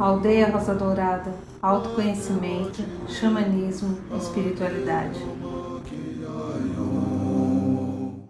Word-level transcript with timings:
Aldeia 0.00 0.48
Rosa 0.50 0.74
Dourada, 0.74 1.34
autoconhecimento, 1.60 2.82
xamanismo, 3.08 3.98
espiritualidade. 4.16 5.20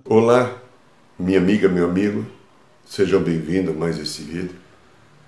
Olá, 0.05 0.57
minha 1.17 1.39
amiga, 1.39 1.69
meu 1.69 1.89
amigo, 1.89 2.27
sejam 2.85 3.23
bem-vindos 3.23 3.77
a 3.77 3.79
mais 3.79 3.97
esse 3.97 4.23
vídeo. 4.23 4.57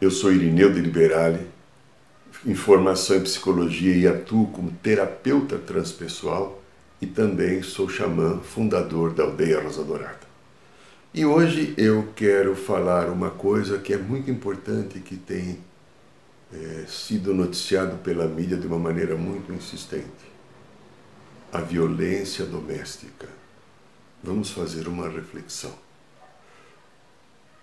Eu 0.01 0.11
sou 0.11 0.33
Irineu 0.33 0.73
de 0.73 0.81
Liberale, 0.81 1.47
em 2.45 2.55
formação 2.57 3.17
em 3.17 3.23
psicologia 3.23 3.95
e 3.95 4.09
atuo 4.09 4.49
como 4.49 4.73
terapeuta 4.83 5.57
transpessoal 5.57 6.61
e 7.01 7.07
também 7.07 7.63
sou 7.63 7.89
xamã, 7.89 8.41
fundador 8.41 9.15
da 9.15 9.23
Aldeia 9.23 9.63
Rosa 9.63 9.85
Dourada. 9.85 10.26
E 11.17 11.25
hoje 11.25 11.73
eu 11.79 12.11
quero 12.15 12.55
falar 12.55 13.09
uma 13.09 13.31
coisa 13.31 13.79
que 13.79 13.95
é 13.95 13.97
muito 13.97 14.31
importante 14.31 15.01
que 15.01 15.17
tem 15.17 15.59
é, 16.53 16.85
sido 16.87 17.33
noticiado 17.33 17.97
pela 17.97 18.27
mídia 18.27 18.55
de 18.55 18.67
uma 18.67 18.79
maneira 18.79 19.17
muito 19.17 19.51
insistente: 19.51 20.31
a 21.51 21.63
violência 21.63 22.45
doméstica. 22.45 23.29
Vamos 24.23 24.51
fazer 24.51 24.89
uma 24.89 25.09
reflexão. 25.09 25.73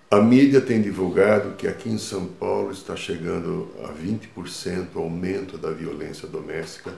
A 0.10 0.20
mídia 0.20 0.60
tem 0.60 0.82
divulgado 0.82 1.52
que 1.56 1.68
aqui 1.68 1.90
em 1.90 2.00
São 2.00 2.26
Paulo 2.26 2.72
está 2.72 2.96
chegando 2.96 3.70
a 3.84 3.94
20% 3.94 4.96
aumento 4.96 5.60
da 5.60 5.70
violência 5.70 6.28
doméstica. 6.28 6.92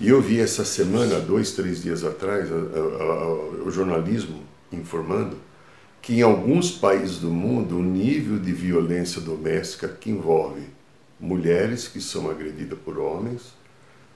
E 0.00 0.08
eu 0.08 0.22
vi 0.22 0.40
essa 0.40 0.64
semana, 0.64 1.20
dois, 1.20 1.52
três 1.52 1.82
dias 1.82 2.02
atrás, 2.02 2.50
a, 2.50 2.54
a, 2.54 3.02
a, 3.02 3.28
o 3.66 3.70
jornalismo 3.70 4.42
informando 4.72 5.36
que 6.00 6.14
em 6.14 6.22
alguns 6.22 6.70
países 6.70 7.18
do 7.18 7.30
mundo 7.30 7.78
o 7.78 7.82
nível 7.82 8.38
de 8.38 8.52
violência 8.52 9.20
doméstica 9.20 9.88
que 9.88 10.10
envolve 10.10 10.66
mulheres 11.20 11.88
que 11.88 12.00
são 12.00 12.30
agredidas 12.30 12.78
por 12.78 12.98
homens 12.98 13.52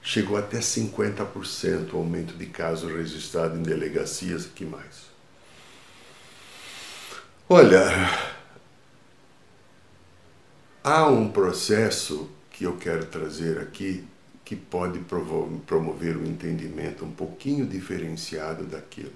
chegou 0.01 0.37
até 0.37 0.59
50% 0.59 1.93
o 1.93 1.97
aumento 1.97 2.35
de 2.35 2.45
casos 2.47 2.91
registrados 2.91 3.57
em 3.57 3.63
delegacias 3.63 4.45
e 4.45 4.49
que 4.49 4.65
mais. 4.65 5.13
Olha, 7.47 7.81
há 10.83 11.07
um 11.07 11.29
processo 11.29 12.29
que 12.51 12.65
eu 12.65 12.75
quero 12.77 13.05
trazer 13.05 13.59
aqui 13.59 14.05
que 14.43 14.55
pode 14.55 14.99
promover 15.65 16.17
um 16.17 16.25
entendimento 16.25 17.05
um 17.05 17.11
pouquinho 17.11 17.65
diferenciado 17.65 18.65
daquilo. 18.65 19.13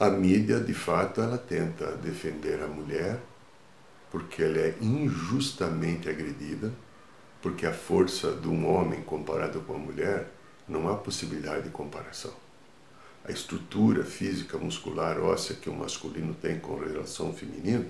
A 0.00 0.08
mídia, 0.10 0.60
de 0.60 0.74
fato, 0.74 1.20
ela 1.20 1.36
tenta 1.36 1.96
defender 1.96 2.62
a 2.62 2.68
mulher 2.68 3.18
porque 4.12 4.44
ela 4.44 4.58
é 4.58 4.76
injustamente 4.80 6.08
agredida 6.08 6.72
porque 7.42 7.66
a 7.66 7.72
força 7.72 8.30
de 8.30 8.46
um 8.46 8.72
homem 8.72 9.02
comparado 9.02 9.60
com 9.62 9.74
a 9.74 9.78
mulher 9.78 10.28
não 10.68 10.88
há 10.88 10.96
possibilidade 10.96 11.64
de 11.64 11.70
comparação. 11.70 12.32
A 13.24 13.32
estrutura 13.32 14.04
física, 14.04 14.56
muscular, 14.56 15.18
óssea 15.20 15.56
que 15.56 15.68
o 15.68 15.74
masculino 15.74 16.32
tem 16.32 16.60
com 16.60 16.76
relação 16.78 17.26
ao 17.26 17.32
feminino 17.32 17.86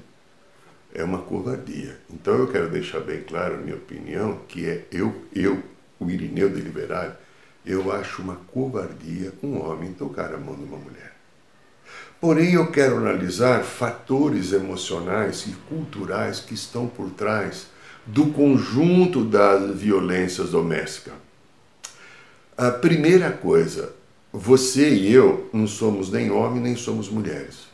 é 0.94 1.04
uma 1.04 1.20
covardia. 1.20 2.00
Então 2.08 2.38
eu 2.38 2.50
quero 2.50 2.70
deixar 2.70 3.00
bem 3.00 3.22
claro 3.22 3.56
a 3.56 3.58
minha 3.58 3.76
opinião, 3.76 4.40
que 4.48 4.66
é 4.66 4.86
eu, 4.90 5.14
eu, 5.34 5.62
o 6.00 6.10
Irineu 6.10 6.48
de 6.48 6.62
Liberal, 6.62 7.14
eu 7.66 7.92
acho 7.92 8.22
uma 8.22 8.36
covardia 8.36 9.34
um 9.42 9.60
homem 9.60 9.92
tocar 9.92 10.32
a 10.32 10.38
mão 10.38 10.54
de 10.54 10.64
uma 10.64 10.78
mulher. 10.78 11.17
Porém, 12.20 12.54
eu 12.54 12.72
quero 12.72 12.96
analisar 12.96 13.62
fatores 13.62 14.52
emocionais 14.52 15.46
e 15.46 15.52
culturais 15.68 16.40
que 16.40 16.52
estão 16.52 16.88
por 16.88 17.10
trás 17.10 17.68
do 18.04 18.26
conjunto 18.26 19.24
das 19.24 19.78
violências 19.78 20.50
domésticas. 20.50 21.14
A 22.56 22.72
primeira 22.72 23.30
coisa, 23.30 23.92
você 24.32 24.92
e 24.92 25.12
eu 25.12 25.48
não 25.52 25.68
somos 25.68 26.10
nem 26.10 26.28
homem 26.28 26.60
nem 26.60 26.74
somos 26.74 27.08
mulheres. 27.08 27.68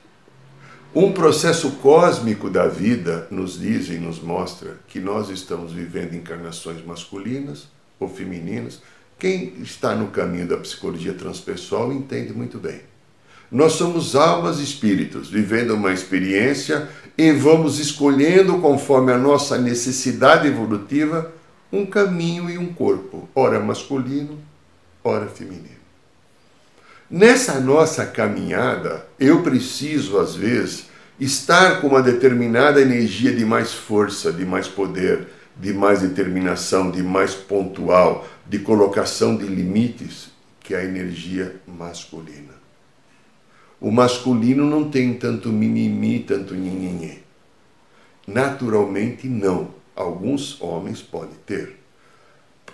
Um 0.95 1.13
processo 1.13 1.71
cósmico 1.77 2.51
da 2.51 2.69
vida 2.69 3.27
nos 3.31 3.59
diz 3.59 3.89
e 3.89 3.95
nos 3.95 4.21
mostra 4.21 4.79
que 4.89 5.01
nós 5.01 5.31
estamos 5.31 5.73
vivendo 5.73 6.15
encarnações 6.15 6.85
masculinas 6.85 7.67
ou 7.99 8.09
femininas. 8.09 8.83
Quem 9.19 9.55
está 9.63 9.95
no 9.95 10.09
caminho 10.09 10.47
da 10.47 10.59
psicologia 10.59 11.15
transpessoal 11.15 11.91
entende 11.93 12.35
muito 12.35 12.59
bem. 12.59 12.94
Nós 13.55 13.75
somos 13.75 14.17
almas 14.17 14.59
espíritos 14.59 15.31
vivendo 15.31 15.75
uma 15.75 15.93
experiência 15.93 16.89
e 17.17 17.31
vamos 17.31 17.79
escolhendo, 17.79 18.59
conforme 18.59 19.13
a 19.13 19.17
nossa 19.17 19.57
necessidade 19.57 20.49
evolutiva, 20.49 21.33
um 21.73 21.87
caminho 21.87 22.51
e 22.51 22.59
um 22.59 22.75
corpo, 22.75 23.29
ora 23.33 23.61
masculino, 23.61 24.41
ora 25.05 25.29
feminino. 25.29 25.69
Nessa 27.09 27.61
nossa 27.61 28.05
caminhada, 28.05 29.07
eu 29.21 29.45
preciso, 29.45 30.19
às 30.19 30.35
vezes, 30.35 30.87
estar 31.21 31.81
com 31.81 31.87
uma 31.87 32.03
determinada 32.03 32.81
energia 32.81 33.33
de 33.33 33.45
mais 33.45 33.73
força, 33.73 34.33
de 34.33 34.45
mais 34.45 34.67
poder, 34.67 35.29
de 35.57 35.73
mais 35.73 36.01
determinação, 36.01 36.91
de 36.91 37.05
mais 37.05 37.35
pontual, 37.35 38.27
de 38.49 38.59
colocação 38.59 39.37
de 39.37 39.47
limites, 39.47 40.33
que 40.59 40.75
é 40.75 40.79
a 40.79 40.85
energia 40.85 41.55
masculina. 41.69 42.64
O 43.85 43.91
masculino 43.91 44.65
não 44.65 44.89
tem 44.89 45.13
tanto 45.13 45.51
mimimi, 45.51 46.21
tanto 46.21 46.55
nhinhinhê. 46.55 47.19
Naturalmente, 48.27 49.29
não. 49.29 49.75
Alguns 49.95 50.59
homens 50.59 51.03
podem 51.03 51.37
ter. 51.45 51.79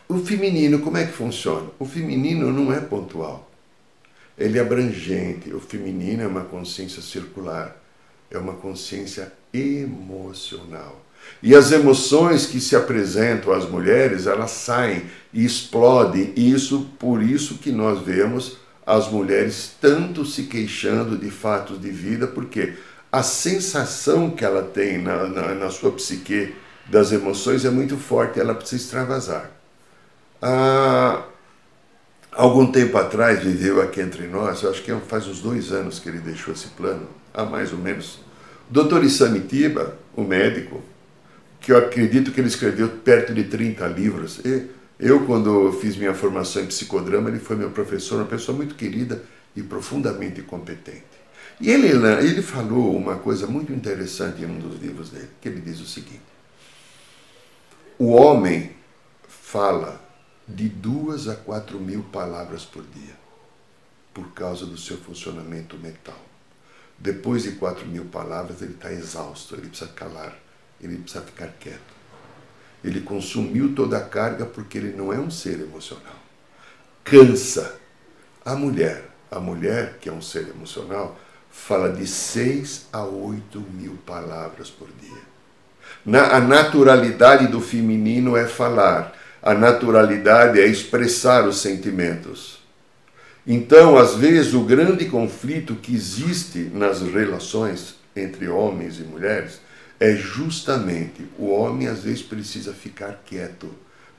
O 0.09 0.19
feminino, 0.19 0.79
como 0.79 0.99
é 0.99 1.05
que 1.05 1.13
funciona? 1.13 1.67
O 1.81 1.85
feminino 1.85 2.53
não 2.53 2.73
é 2.73 2.79
pontual. 2.79 3.51
Ele 4.39 4.57
é 4.57 4.61
abrangente. 4.61 5.53
O 5.53 5.59
feminino 5.59 6.23
é 6.23 6.29
uma 6.29 6.45
consciência 6.45 7.03
circular. 7.03 7.77
É 8.31 8.39
uma 8.39 8.53
consciência 8.53 9.33
emocional. 9.53 11.05
E 11.43 11.57
as 11.57 11.73
emoções 11.73 12.47
que 12.47 12.61
se 12.61 12.77
apresentam 12.77 13.53
às 13.53 13.69
mulheres, 13.69 14.29
elas 14.29 14.53
saem 14.53 15.03
e 15.33 15.45
explodem. 15.45 16.33
E 16.37 16.53
isso, 16.53 16.89
por 17.01 17.21
isso 17.21 17.59
que 17.59 17.73
nós 17.73 18.01
vemos 18.01 18.61
as 18.87 19.09
mulheres 19.11 19.73
tanto 19.81 20.25
se 20.25 20.45
queixando 20.45 21.17
de 21.17 21.31
fatos 21.31 21.81
de 21.81 21.91
vida, 21.91 22.27
porque 22.27 22.75
a 23.13 23.23
sensação 23.23 24.31
que 24.31 24.45
ela 24.45 24.63
tem 24.63 24.99
na, 24.99 25.27
na, 25.27 25.55
na 25.55 25.71
sua 25.71 25.93
psique 25.93 26.55
das 26.89 27.13
emoções 27.13 27.65
é 27.65 27.71
muito 27.71 27.97
forte, 27.97 28.41
ela 28.41 28.55
precisa 28.55 28.83
extravasar. 28.83 29.51
Há 30.43 31.23
algum 32.33 32.71
tempo 32.71 32.97
atrás 32.97 33.43
viveu 33.43 33.81
aqui 33.81 34.01
entre 34.01 34.27
nós, 34.27 34.65
acho 34.65 34.83
que 34.83 34.93
faz 35.07 35.27
uns 35.27 35.41
dois 35.41 35.73
anos 35.73 35.99
que 35.99 36.09
ele 36.09 36.19
deixou 36.19 36.55
esse 36.55 36.69
plano, 36.69 37.07
há 37.35 37.45
mais 37.45 37.73
ou 37.73 37.79
menos, 37.79 38.21
Dr. 38.69 39.03
Isamitiba, 39.05 39.97
o 40.17 40.23
médico, 40.23 40.83
que 41.61 41.73
eu 41.73 41.79
acredito 41.79 42.33
que 42.33 42.41
ele 42.41 42.49
escreveu 42.49 42.89
perto 42.89 43.35
de 43.35 43.45
30 43.45 43.87
livros, 43.89 44.41
e 44.45 44.67
eu, 45.01 45.25
quando 45.25 45.73
fiz 45.73 45.97
minha 45.97 46.13
formação 46.13 46.63
em 46.63 46.67
psicodrama, 46.67 47.31
ele 47.31 47.39
foi 47.39 47.57
meu 47.57 47.71
professor, 47.71 48.17
uma 48.17 48.27
pessoa 48.27 48.55
muito 48.55 48.75
querida 48.75 49.25
e 49.57 49.63
profundamente 49.63 50.43
competente. 50.43 51.05
E 51.59 51.71
ele, 51.71 51.89
ele 52.23 52.43
falou 52.43 52.95
uma 52.97 53.17
coisa 53.17 53.47
muito 53.47 53.73
interessante 53.73 54.43
em 54.43 54.47
um 54.47 54.59
dos 54.59 54.79
livros 54.81 55.09
dele, 55.09 55.31
que 55.41 55.49
ele 55.49 55.61
diz 55.63 55.81
o 55.81 55.87
seguinte: 55.87 56.21
o 57.99 58.13
homem 58.13 58.77
fala 59.27 60.01
de 60.47 60.69
duas 60.69 61.29
a 61.29 61.35
quatro 61.35 61.81
mil 61.81 62.03
palavras 62.05 62.65
por 62.65 62.85
dia, 62.85 63.17
por 64.13 64.33
causa 64.33 64.67
do 64.67 64.77
seu 64.77 64.99
funcionamento 64.99 65.79
mental. 65.79 66.21
Depois 66.99 67.45
de 67.45 67.53
quatro 67.53 67.87
mil 67.87 68.05
palavras, 68.05 68.61
ele 68.61 68.73
está 68.75 68.93
exausto, 68.93 69.55
ele 69.55 69.69
precisa 69.69 69.91
calar, 69.93 70.37
ele 70.79 70.99
precisa 70.99 71.25
ficar 71.25 71.49
quieto. 71.59 72.00
Ele 72.83 73.01
consumiu 73.01 73.75
toda 73.75 73.99
a 73.99 74.03
carga 74.03 74.47
porque 74.47 74.79
ele 74.79 74.97
não 74.97 75.13
é 75.13 75.19
um 75.19 75.31
ser 75.31 75.61
emocional. 75.61 76.17
Cansa. 77.05 77.79
A 78.45 78.55
mulher, 78.55 79.05
a 79.31 79.39
mulher 79.39 79.99
que 80.01 80.09
é 80.09 80.13
um 80.13 80.23
ser 80.23 80.49
emocional, 80.49 81.19
fala 81.51 81.93
de 81.93 82.07
6 82.07 82.87
a 82.93 83.05
8 83.05 83.61
mil 83.61 83.99
palavras 84.07 84.71
por 84.71 84.89
dia. 85.01 85.23
Na, 86.05 86.37
a 86.37 86.41
naturalidade 86.41 87.49
do 87.49 87.61
feminino 87.61 88.37
é 88.37 88.47
falar, 88.47 89.13
a 89.43 89.53
naturalidade 89.53 90.61
é 90.61 90.67
expressar 90.67 91.47
os 91.47 91.61
sentimentos. 91.61 92.61
Então, 93.47 93.99
às 93.99 94.15
vezes, 94.15 94.55
o 94.55 94.61
grande 94.61 95.07
conflito 95.07 95.75
que 95.75 95.95
existe 95.95 96.71
nas 96.73 97.03
relações 97.03 97.97
entre 98.15 98.49
homens 98.49 98.99
e 98.99 99.03
mulheres 99.03 99.61
é 100.01 100.17
justamente 100.17 101.29
o 101.39 101.51
homem 101.51 101.87
às 101.87 102.03
vezes 102.03 102.23
precisa 102.23 102.73
ficar 102.73 103.23
quieto, 103.27 103.69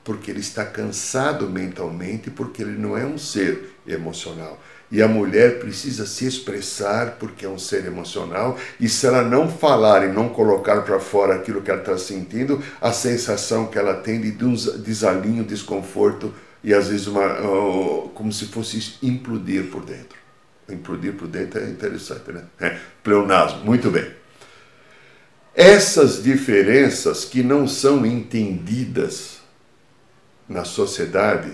porque 0.04 0.30
ele 0.30 0.40
está 0.40 0.64
cansado 0.64 1.50
mentalmente, 1.50 2.30
porque 2.30 2.62
ele 2.62 2.78
não 2.78 2.96
é 2.96 3.04
um 3.04 3.18
ser 3.18 3.74
emocional. 3.86 4.60
E 4.90 5.02
a 5.02 5.08
mulher 5.08 5.58
precisa 5.58 6.06
se 6.06 6.26
expressar 6.26 7.16
porque 7.18 7.46
é 7.46 7.48
um 7.48 7.58
ser 7.58 7.84
emocional, 7.86 8.56
e 8.78 8.88
se 8.88 9.06
ela 9.06 9.22
não 9.22 9.48
falar 9.48 10.04
e 10.04 10.12
não 10.12 10.28
colocar 10.28 10.82
para 10.82 11.00
fora 11.00 11.34
aquilo 11.34 11.62
que 11.62 11.70
ela 11.70 11.80
está 11.80 11.98
sentindo, 11.98 12.62
a 12.80 12.92
sensação 12.92 13.66
que 13.66 13.78
ela 13.78 13.94
tem 13.94 14.20
de 14.20 14.30
desalinho, 14.78 15.42
desconforto 15.42 16.32
e 16.62 16.72
às 16.72 16.88
vezes 16.88 17.08
uma, 17.08 17.28
como 18.14 18.32
se 18.32 18.46
fosse 18.46 18.98
implodir 19.02 19.68
por 19.70 19.84
dentro. 19.84 20.18
Implodir 20.68 21.14
por 21.14 21.26
dentro 21.26 21.60
é 21.60 21.68
interessante, 21.68 22.30
né? 22.30 22.44
É, 22.60 22.78
pleonasmo, 23.02 23.64
muito 23.64 23.90
bem. 23.90 24.21
Essas 25.54 26.22
diferenças 26.22 27.26
que 27.26 27.42
não 27.42 27.68
são 27.68 28.06
entendidas 28.06 29.40
na 30.48 30.64
sociedade 30.64 31.52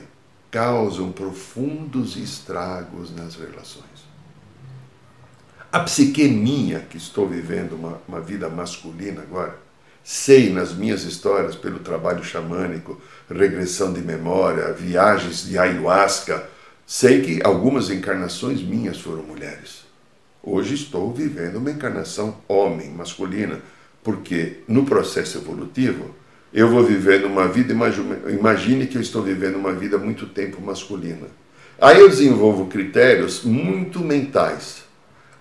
causam 0.50 1.10
profundos 1.10 2.16
estragos 2.16 3.14
nas 3.14 3.34
relações. 3.34 4.08
A 5.70 5.80
psique 5.80 6.26
minha, 6.28 6.80
que 6.80 6.96
estou 6.96 7.28
vivendo 7.28 7.72
uma, 7.72 8.00
uma 8.08 8.20
vida 8.20 8.48
masculina 8.48 9.20
agora, 9.20 9.58
sei 10.02 10.50
nas 10.50 10.72
minhas 10.72 11.02
histórias, 11.02 11.56
pelo 11.56 11.80
trabalho 11.80 12.24
xamânico, 12.24 12.98
regressão 13.28 13.92
de 13.92 14.00
memória, 14.00 14.72
viagens 14.72 15.44
de 15.44 15.58
ayahuasca, 15.58 16.48
sei 16.86 17.20
que 17.20 17.40
algumas 17.44 17.90
encarnações 17.90 18.62
minhas 18.62 18.98
foram 18.98 19.24
mulheres. 19.24 19.84
Hoje 20.42 20.74
estou 20.74 21.12
vivendo 21.12 21.56
uma 21.56 21.70
encarnação 21.70 22.38
homem, 22.48 22.90
masculina, 22.90 23.60
porque 24.02 24.58
no 24.66 24.84
processo 24.84 25.38
evolutivo 25.38 26.14
eu 26.52 26.68
vou 26.68 26.82
vivendo 26.82 27.26
uma 27.26 27.46
vida, 27.46 27.74
imagine 28.28 28.86
que 28.86 28.96
eu 28.96 29.02
estou 29.02 29.22
vivendo 29.22 29.56
uma 29.56 29.72
vida 29.72 29.98
muito 29.98 30.26
tempo 30.26 30.62
masculina. 30.62 31.26
Aí 31.80 32.00
eu 32.00 32.08
desenvolvo 32.08 32.66
critérios 32.66 33.44
muito 33.44 34.00
mentais. 34.00 34.82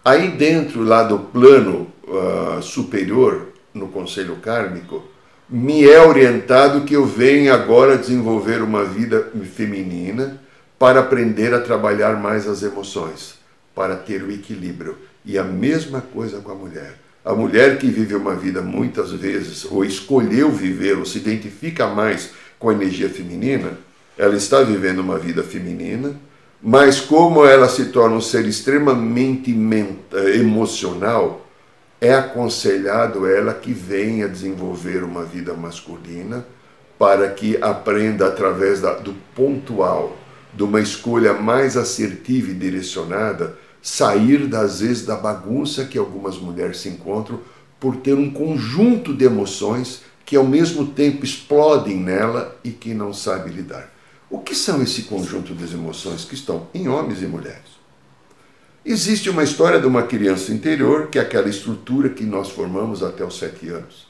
Aí 0.04 0.30
dentro 0.30 0.84
lá 0.84 1.04
do 1.04 1.20
plano 1.20 1.88
uh, 2.08 2.62
superior, 2.62 3.48
no 3.74 3.88
conselho 3.88 4.36
kármico, 4.38 5.04
me 5.50 5.88
é 5.88 6.02
orientado 6.02 6.82
que 6.82 6.94
eu 6.94 7.06
venho 7.06 7.54
agora 7.54 7.98
desenvolver 7.98 8.62
uma 8.62 8.84
vida 8.84 9.32
feminina 9.56 10.42
para 10.78 11.00
aprender 11.00 11.54
a 11.54 11.62
trabalhar 11.62 12.18
mais 12.22 12.48
as 12.48 12.62
emoções, 12.62 13.36
para 13.74 13.96
ter 13.96 14.22
o 14.22 14.32
equilíbrio. 14.32 14.98
E 15.26 15.38
a 15.38 15.44
mesma 15.44 16.02
coisa 16.02 16.40
com 16.40 16.52
a 16.52 16.56
mulher. 16.56 17.07
A 17.28 17.36
mulher 17.36 17.78
que 17.78 17.88
vive 17.88 18.16
uma 18.16 18.36
vida 18.36 18.62
muitas 18.62 19.12
vezes, 19.12 19.66
ou 19.70 19.84
escolheu 19.84 20.50
viver, 20.50 20.98
ou 20.98 21.06
se 21.06 21.18
identifica 21.18 21.86
mais 21.86 22.30
com 22.58 22.70
a 22.70 22.74
energia 22.74 23.10
feminina, 23.10 23.78
ela 24.18 24.34
está 24.34 24.62
vivendo 24.64 25.00
uma 25.00 25.20
vida 25.20 25.44
feminina, 25.44 26.16
mas 26.64 27.02
como 27.02 27.46
ela 27.46 27.68
se 27.68 27.88
torna 27.88 28.16
um 28.16 28.22
ser 28.22 28.46
extremamente 28.46 29.54
emocional, 30.36 31.46
é 32.00 32.14
aconselhado 32.14 33.28
ela 33.28 33.54
que 33.54 33.74
venha 33.74 34.30
desenvolver 34.30 35.04
uma 35.04 35.26
vida 35.26 35.54
masculina 35.54 36.46
para 36.98 37.28
que 37.28 37.58
aprenda 37.62 38.28
através 38.28 38.80
da, 38.80 38.94
do 38.94 39.14
pontual, 39.36 40.16
de 40.54 40.64
uma 40.64 40.80
escolha 40.80 41.34
mais 41.34 41.76
assertiva 41.76 42.52
e 42.52 42.54
direcionada, 42.54 43.58
sair 43.82 44.48
das 44.48 44.82
vezes 44.82 45.06
da 45.06 45.16
bagunça 45.16 45.86
que 45.86 45.98
algumas 45.98 46.38
mulheres 46.38 46.80
se 46.80 46.90
encontram 46.90 47.40
por 47.80 47.98
ter 47.98 48.14
um 48.16 48.30
conjunto 48.30 49.14
de 49.14 49.26
emoções 49.26 50.02
que 50.26 50.36
ao 50.36 50.44
mesmo 50.44 50.88
tempo 50.88 51.24
explodem 51.24 51.98
nela 51.98 52.58
e 52.64 52.72
que 52.72 52.94
não 52.94 53.14
sabe 53.14 53.50
lidar. 53.50 53.94
O 54.30 54.40
que 54.40 54.54
são 54.54 54.82
esse 54.82 55.04
conjunto 55.04 55.56
de 55.56 55.74
emoções 55.74 56.26
que 56.26 56.36
estão 56.36 56.68
em 56.74 56.90
homens 56.90 57.22
e 57.22 57.26
mulheres? 57.26 57.78
Existe 58.84 59.30
uma 59.30 59.44
história 59.44 59.80
de 59.80 59.88
uma 59.88 60.04
criança 60.04 60.54
interior, 60.54 61.08
que 61.08 61.20
é 61.20 61.22
aquela 61.22 61.50
estrutura 61.50 62.10
que 62.10 62.24
nós 62.24 62.50
formamos 62.50 63.04
até 63.04 63.24
os 63.24 63.38
sete 63.38 63.70
anos. 63.70 64.08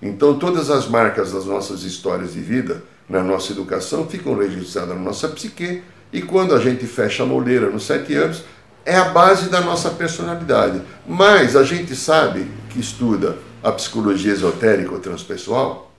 Então, 0.00 0.38
todas 0.38 0.70
as 0.70 0.86
marcas 0.86 1.32
das 1.32 1.44
nossas 1.44 1.82
histórias 1.82 2.34
de 2.34 2.40
vida, 2.40 2.82
na 3.08 3.22
nossa 3.22 3.52
educação, 3.52 4.06
ficam 4.06 4.36
registradas 4.36 4.96
na 4.96 5.02
nossa 5.02 5.28
psique, 5.28 5.82
e 6.12 6.22
quando 6.22 6.54
a 6.54 6.60
gente 6.60 6.86
fecha 6.86 7.22
a 7.22 7.26
moleira 7.26 7.68
nos 7.68 7.84
sete 7.84 8.14
anos, 8.14 8.44
é 8.88 8.96
a 8.96 9.10
base 9.10 9.50
da 9.50 9.60
nossa 9.60 9.90
personalidade. 9.90 10.80
Mas 11.06 11.54
a 11.54 11.62
gente 11.62 11.94
sabe 11.94 12.50
que 12.70 12.80
estuda 12.80 13.36
a 13.62 13.70
psicologia 13.70 14.32
esotérica 14.32 14.92
ou 14.92 14.98
transpessoal. 14.98 15.92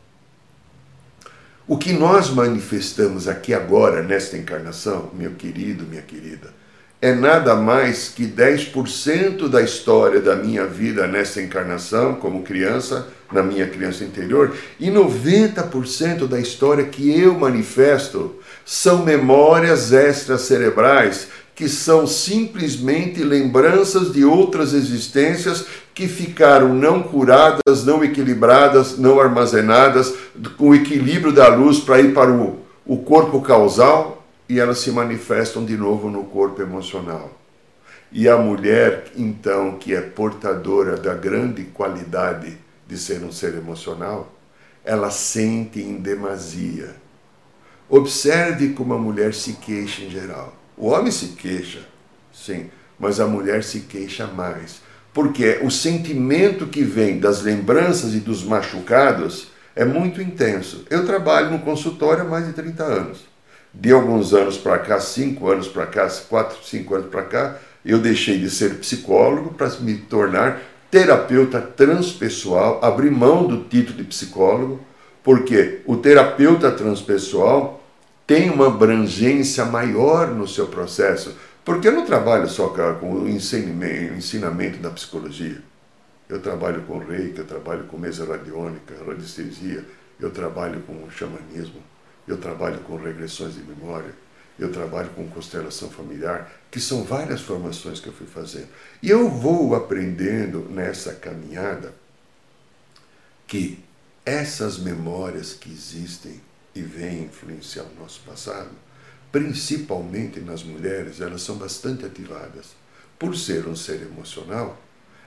O 1.68 1.78
que 1.78 1.94
nós 1.94 2.32
manifestamos 2.32 3.28
aqui 3.28 3.54
agora, 3.54 4.02
nesta 4.02 4.36
encarnação, 4.36 5.12
meu 5.14 5.36
querido, 5.36 5.86
minha 5.86 6.02
querida, 6.02 6.52
é 7.00 7.14
nada 7.14 7.56
mais 7.56 8.10
que 8.10 8.26
10% 8.26 9.48
da 9.48 9.62
história 9.62 10.20
da 10.20 10.36
minha 10.36 10.66
vida 10.66 11.06
nessa 11.06 11.40
encarnação, 11.40 12.16
como 12.16 12.42
criança, 12.42 13.08
na 13.32 13.44
minha 13.44 13.68
criança 13.68 14.04
interior, 14.04 14.54
e 14.80 14.90
90% 14.90 16.28
da 16.28 16.40
história 16.40 16.86
que 16.86 17.18
eu 17.18 17.38
manifesto 17.38 18.36
são 18.66 19.06
memórias 19.06 19.94
extracerebrais 19.94 21.28
que 21.60 21.68
são 21.68 22.08
simplesmente 22.08 23.22
lembranças 23.22 24.14
de 24.14 24.24
outras 24.24 24.74
existências 24.74 25.66
que 25.94 26.08
ficaram 26.08 26.74
não 26.74 27.04
curadas, 27.04 27.84
não 27.84 28.02
equilibradas, 28.02 28.98
não 28.98 29.20
armazenadas, 29.20 30.14
com 30.58 30.70
o 30.70 30.76
equilíbrio 30.76 31.34
da 31.34 31.50
luz 31.50 31.82
para 31.82 32.00
ir 32.00 32.14
para 32.14 32.32
o, 32.32 32.60
o 32.86 33.00
corpo 33.00 33.42
causal 33.42 34.26
e 34.48 34.58
elas 34.58 34.80
se 34.80 34.90
manifestam 34.90 35.66
de 35.66 35.76
novo 35.76 36.10
no 36.10 36.24
corpo 36.24 36.62
emocional. 36.62 37.30
E 38.10 38.30
a 38.30 38.38
mulher, 38.38 39.12
então, 39.18 39.74
que 39.74 39.94
é 39.94 40.00
portadora 40.00 40.96
da 40.96 41.14
grande 41.14 41.66
qualidade 41.66 42.58
de 42.88 42.98
ser 42.98 43.22
um 43.22 43.34
ser 43.34 43.56
emocional, 43.56 44.32
ela 44.86 45.12
sente 45.12 45.82
em 45.82 45.98
demasia. 45.98 46.96
Observe 47.90 48.70
como 48.70 48.94
a 48.94 48.98
mulher 48.98 49.34
se 49.34 49.56
queixa 49.56 50.04
em 50.04 50.10
geral. 50.10 50.59
O 50.80 50.88
homem 50.88 51.12
se 51.12 51.34
queixa, 51.36 51.82
sim, 52.34 52.70
mas 52.98 53.20
a 53.20 53.28
mulher 53.28 53.66
se 53.66 53.82
queixa 53.82 54.26
mais. 54.26 54.82
Porque 55.14 55.60
o 55.62 55.70
sentimento 55.70 56.68
que 56.68 56.84
vem 56.84 57.20
das 57.20 57.42
lembranças 57.42 58.14
e 58.14 58.20
dos 58.20 58.46
machucados 58.46 59.50
é 59.76 59.84
muito 59.84 60.22
intenso. 60.22 60.86
Eu 60.90 61.06
trabalho 61.06 61.52
no 61.52 61.60
consultório 61.60 62.24
há 62.24 62.26
mais 62.26 62.48
de 62.48 62.54
30 62.54 62.82
anos. 62.82 63.28
De 63.74 63.92
alguns 63.92 64.34
anos 64.34 64.58
para 64.58 64.80
cá, 64.80 65.02
cinco 65.02 65.50
anos 65.50 65.68
para 65.68 65.86
cá, 65.86 66.10
quatro, 66.30 66.58
cinco 66.64 66.96
anos 66.96 67.10
para 67.10 67.24
cá, 67.24 67.58
eu 67.84 68.00
deixei 68.00 68.38
de 68.38 68.50
ser 68.50 68.76
psicólogo 68.76 69.54
para 69.54 69.70
me 69.82 69.98
tornar 69.98 70.62
terapeuta 70.90 71.60
transpessoal, 71.60 72.80
abrir 72.82 73.12
mão 73.12 73.46
do 73.46 73.66
título 73.66 73.98
de 73.98 74.06
psicólogo, 74.06 74.80
porque 75.22 75.82
o 75.86 75.98
terapeuta 75.98 76.72
transpessoal 76.72 77.79
tem 78.30 78.52
uma 78.52 78.68
abrangência 78.68 79.66
maior 79.66 80.28
no 80.28 80.48
seu 80.48 80.68
processo, 80.68 81.36
porque 81.66 81.88
eu 81.88 81.94
não 81.94 82.06
trabalho 82.06 82.48
só 82.48 82.70
com 83.00 83.12
o 83.12 83.28
ensinamento 83.28 84.78
da 84.78 84.92
psicologia. 84.92 85.64
Eu 86.30 86.40
trabalho 86.40 86.84
com 86.84 87.00
reiki, 87.00 87.40
eu 87.40 87.48
trabalho 87.48 87.86
com 87.86 87.98
mesa 87.98 88.28
radiônica, 88.28 88.94
radiestesia, 89.04 89.84
eu 90.20 90.30
trabalho 90.30 90.80
com 90.82 91.10
xamanismo, 91.10 91.82
eu 92.28 92.38
trabalho 92.38 92.78
com 92.82 92.98
regressões 92.98 93.56
de 93.56 93.64
memória, 93.64 94.14
eu 94.60 94.72
trabalho 94.72 95.10
com 95.16 95.28
constelação 95.28 95.90
familiar, 95.90 96.52
que 96.70 96.80
são 96.80 97.04
várias 97.04 97.42
formações 97.42 98.00
que 98.00 98.10
eu 98.10 98.14
fui 98.14 98.28
fazendo. 98.28 98.68
E 99.02 99.10
eu 99.10 99.28
vou 99.28 99.74
aprendendo 99.74 100.68
nessa 100.70 101.16
caminhada 101.16 101.96
que 103.48 103.84
essas 104.24 104.78
memórias 104.78 105.52
que 105.52 105.72
existem 105.72 106.40
e 106.76 106.82
vem 106.82 107.24
influenciar 107.24 107.84
o 107.84 108.02
nosso 108.02 108.22
passado, 108.22 108.70
principalmente 109.32 110.40
nas 110.40 110.64
mulheres, 110.64 111.22
elas 111.22 111.42
são 111.42 111.56
bastante 111.56 112.06
ativadas. 112.06 112.76
Por 113.18 113.36
ser 113.36 113.68
um 113.68 113.76
ser 113.76 114.02
emocional, 114.02 114.80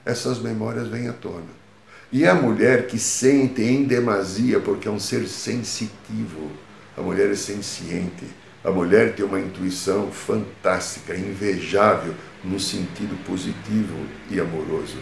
essas 0.05 0.39
memórias 0.39 0.87
vêm 0.87 1.07
à 1.07 1.13
tona. 1.13 1.63
E 2.11 2.25
a 2.25 2.33
mulher 2.35 2.87
que 2.87 2.99
sente 2.99 3.61
em 3.61 3.83
demasia, 3.85 4.59
porque 4.59 4.87
é 4.87 4.91
um 4.91 4.99
ser 4.99 5.27
sensitivo, 5.27 6.51
a 6.97 7.01
mulher 7.01 7.31
é 7.31 7.35
senciente, 7.35 8.25
a 8.63 8.71
mulher 8.71 9.15
tem 9.15 9.25
uma 9.25 9.39
intuição 9.39 10.11
fantástica, 10.11 11.15
invejável, 11.15 12.13
no 12.43 12.59
sentido 12.59 13.17
positivo 13.25 14.05
e 14.29 14.39
amoroso. 14.39 14.97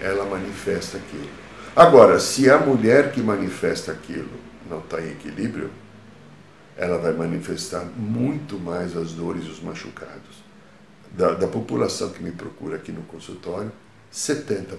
Ela 0.00 0.24
manifesta 0.24 0.98
aquilo. 0.98 1.45
Agora, 1.76 2.18
se 2.18 2.48
a 2.48 2.56
mulher 2.56 3.12
que 3.12 3.20
manifesta 3.20 3.92
aquilo 3.92 4.30
não 4.66 4.78
está 4.78 4.98
em 4.98 5.10
equilíbrio, 5.10 5.70
ela 6.74 6.96
vai 6.96 7.12
manifestar 7.12 7.84
muito 7.94 8.58
mais 8.58 8.96
as 8.96 9.12
dores 9.12 9.44
e 9.44 9.50
os 9.50 9.60
machucados. 9.60 10.46
Da, 11.12 11.32
da 11.32 11.46
população 11.46 12.08
que 12.08 12.22
me 12.22 12.32
procura 12.32 12.76
aqui 12.76 12.90
no 12.90 13.02
consultório, 13.02 13.70
70% 14.10 14.76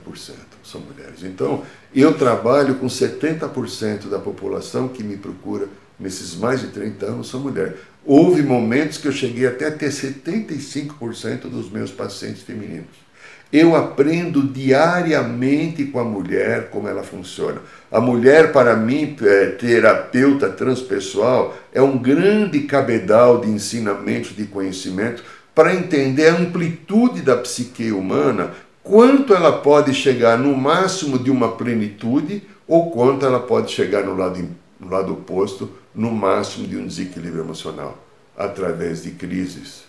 são 0.63 0.81
mulheres. 0.81 1.21
Então, 1.21 1.63
eu 1.93 2.17
trabalho 2.17 2.75
com 2.75 2.87
70% 2.87 4.09
da 4.09 4.17
população 4.17 4.87
que 4.87 5.03
me 5.03 5.17
procura 5.17 5.69
nesses 5.99 6.35
mais 6.35 6.61
de 6.61 6.69
30 6.69 7.05
anos 7.05 7.29
são 7.29 7.41
mulheres. 7.41 7.75
Houve 8.03 8.41
momentos 8.41 8.97
que 8.97 9.07
eu 9.07 9.11
cheguei 9.11 9.45
até 9.45 9.67
a 9.67 9.71
ter 9.71 9.89
75% 9.89 11.41
dos 11.41 11.69
meus 11.69 11.91
pacientes 11.91 12.41
femininos. 12.41 13.06
Eu 13.51 13.75
aprendo 13.75 14.43
diariamente 14.43 15.85
com 15.85 15.99
a 15.99 16.03
mulher 16.03 16.69
como 16.69 16.87
ela 16.87 17.01
funciona. 17.01 17.61
A 17.89 18.01
mulher, 18.01 18.51
para 18.51 18.75
mim, 18.75 19.15
é, 19.21 19.45
terapeuta 19.51 20.49
transpessoal, 20.49 21.55
é 21.73 21.81
um 21.81 21.97
grande 21.97 22.61
cabedal 22.61 23.39
de 23.39 23.49
ensinamento, 23.49 24.33
de 24.33 24.45
conhecimento, 24.45 25.23
para 25.55 25.73
entender 25.73 26.27
a 26.27 26.35
amplitude 26.35 27.21
da 27.21 27.37
psique 27.37 27.91
humana, 27.91 28.51
quanto 28.83 29.33
ela 29.33 29.61
pode 29.61 29.93
chegar 29.93 30.37
no 30.37 30.55
máximo 30.55 31.17
de 31.17 31.31
uma 31.31 31.53
plenitude 31.53 32.43
ou 32.67 32.91
quanto 32.91 33.25
ela 33.25 33.39
pode 33.39 33.71
chegar 33.71 34.03
no 34.03 34.15
lado, 34.15 34.47
no 34.79 34.89
lado 34.89 35.13
oposto, 35.13 35.71
no 35.95 36.11
máximo 36.11 36.67
de 36.67 36.77
um 36.77 36.85
desequilíbrio 36.85 37.43
emocional, 37.43 37.97
através 38.37 39.03
de 39.03 39.11
crises 39.11 39.85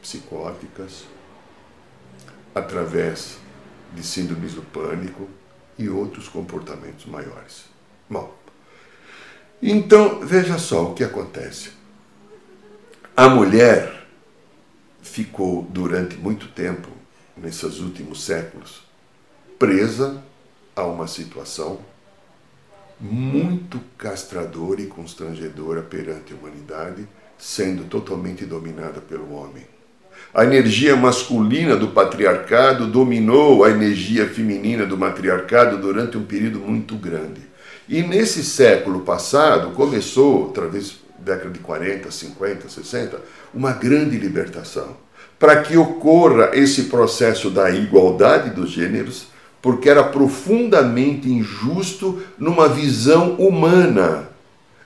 psicóticas, 0.00 1.04
através 2.58 3.38
de 3.94 4.02
síndromes 4.02 4.54
do 4.54 4.62
pânico 4.62 5.28
e 5.78 5.88
outros 5.88 6.28
comportamentos 6.28 7.06
maiores. 7.06 7.64
Bom, 8.08 8.36
então 9.62 10.20
veja 10.20 10.58
só 10.58 10.90
o 10.90 10.94
que 10.94 11.04
acontece. 11.04 11.70
A 13.16 13.28
mulher 13.28 14.06
ficou 15.00 15.62
durante 15.62 16.16
muito 16.16 16.48
tempo, 16.48 16.88
nesses 17.36 17.80
últimos 17.80 18.24
séculos, 18.24 18.82
presa 19.58 20.22
a 20.74 20.84
uma 20.84 21.06
situação 21.06 21.80
muito 23.00 23.80
castradora 23.96 24.80
e 24.80 24.86
constrangedora 24.86 25.82
perante 25.82 26.32
a 26.32 26.36
humanidade, 26.36 27.06
sendo 27.38 27.84
totalmente 27.88 28.44
dominada 28.44 29.00
pelo 29.00 29.32
homem 29.32 29.64
a 30.32 30.44
energia 30.44 30.94
masculina 30.94 31.74
do 31.76 31.88
patriarcado 31.88 32.86
dominou 32.86 33.64
a 33.64 33.70
energia 33.70 34.26
feminina 34.28 34.84
do 34.84 34.96
matriarcado 34.96 35.78
durante 35.78 36.16
um 36.16 36.22
período 36.22 36.60
muito 36.60 36.94
grande. 36.96 37.40
E 37.88 38.02
nesse 38.02 38.44
século 38.44 39.00
passado 39.00 39.70
começou, 39.70 40.50
através 40.50 40.98
da 41.18 41.34
década 41.34 41.50
de 41.50 41.58
40, 41.58 42.10
50, 42.10 42.68
60, 42.68 43.20
uma 43.54 43.72
grande 43.72 44.18
libertação. 44.18 44.96
Para 45.38 45.62
que 45.62 45.76
ocorra 45.76 46.50
esse 46.52 46.84
processo 46.84 47.48
da 47.48 47.70
igualdade 47.70 48.50
dos 48.50 48.70
gêneros, 48.70 49.28
porque 49.62 49.88
era 49.88 50.04
profundamente 50.04 51.28
injusto 51.28 52.22
numa 52.38 52.68
visão 52.68 53.32
humana 53.34 54.28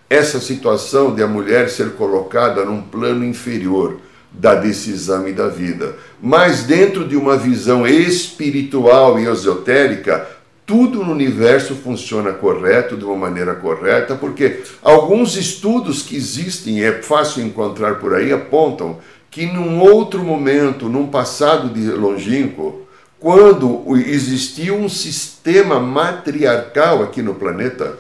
essa 0.09 0.41
situação 0.41 1.15
de 1.15 1.23
a 1.23 1.27
mulher 1.27 1.71
ser 1.71 1.93
colocada 1.93 2.67
num 2.67 2.83
plano 2.83 3.25
inferior 3.25 3.99
da 4.33 4.55
decisão 4.55 5.29
e 5.29 5.33
da 5.33 5.49
vida. 5.49 5.95
Mas 6.21 6.65
dentro 6.65 7.07
de 7.07 7.17
uma 7.17 7.37
visão 7.37 7.87
espiritual 7.87 9.19
e 9.19 9.27
esotérica, 9.27 10.27
tudo 10.65 11.05
no 11.05 11.13
universo 11.13 11.75
funciona 11.75 12.33
correto, 12.33 12.97
de 12.97 13.05
uma 13.05 13.17
maneira 13.17 13.55
correta, 13.55 14.15
porque 14.15 14.63
alguns 14.83 15.37
estudos 15.37 16.03
que 16.03 16.17
existem, 16.17 16.83
é 16.83 17.03
fácil 17.03 17.45
encontrar 17.45 17.97
por 17.97 18.15
aí, 18.15 18.33
apontam 18.33 18.99
que 19.31 19.47
num 19.47 19.81
outro 19.81 20.23
momento, 20.23 20.89
num 20.89 21.09
passado 21.09 21.69
de 21.69 21.91
longínquo, 21.91 22.83
quando 23.19 23.85
existia 23.99 24.75
um 24.75 24.89
sistema 24.89 25.79
matriarcal 25.79 27.03
aqui 27.03 27.23
no 27.23 27.35
planeta, 27.35 27.99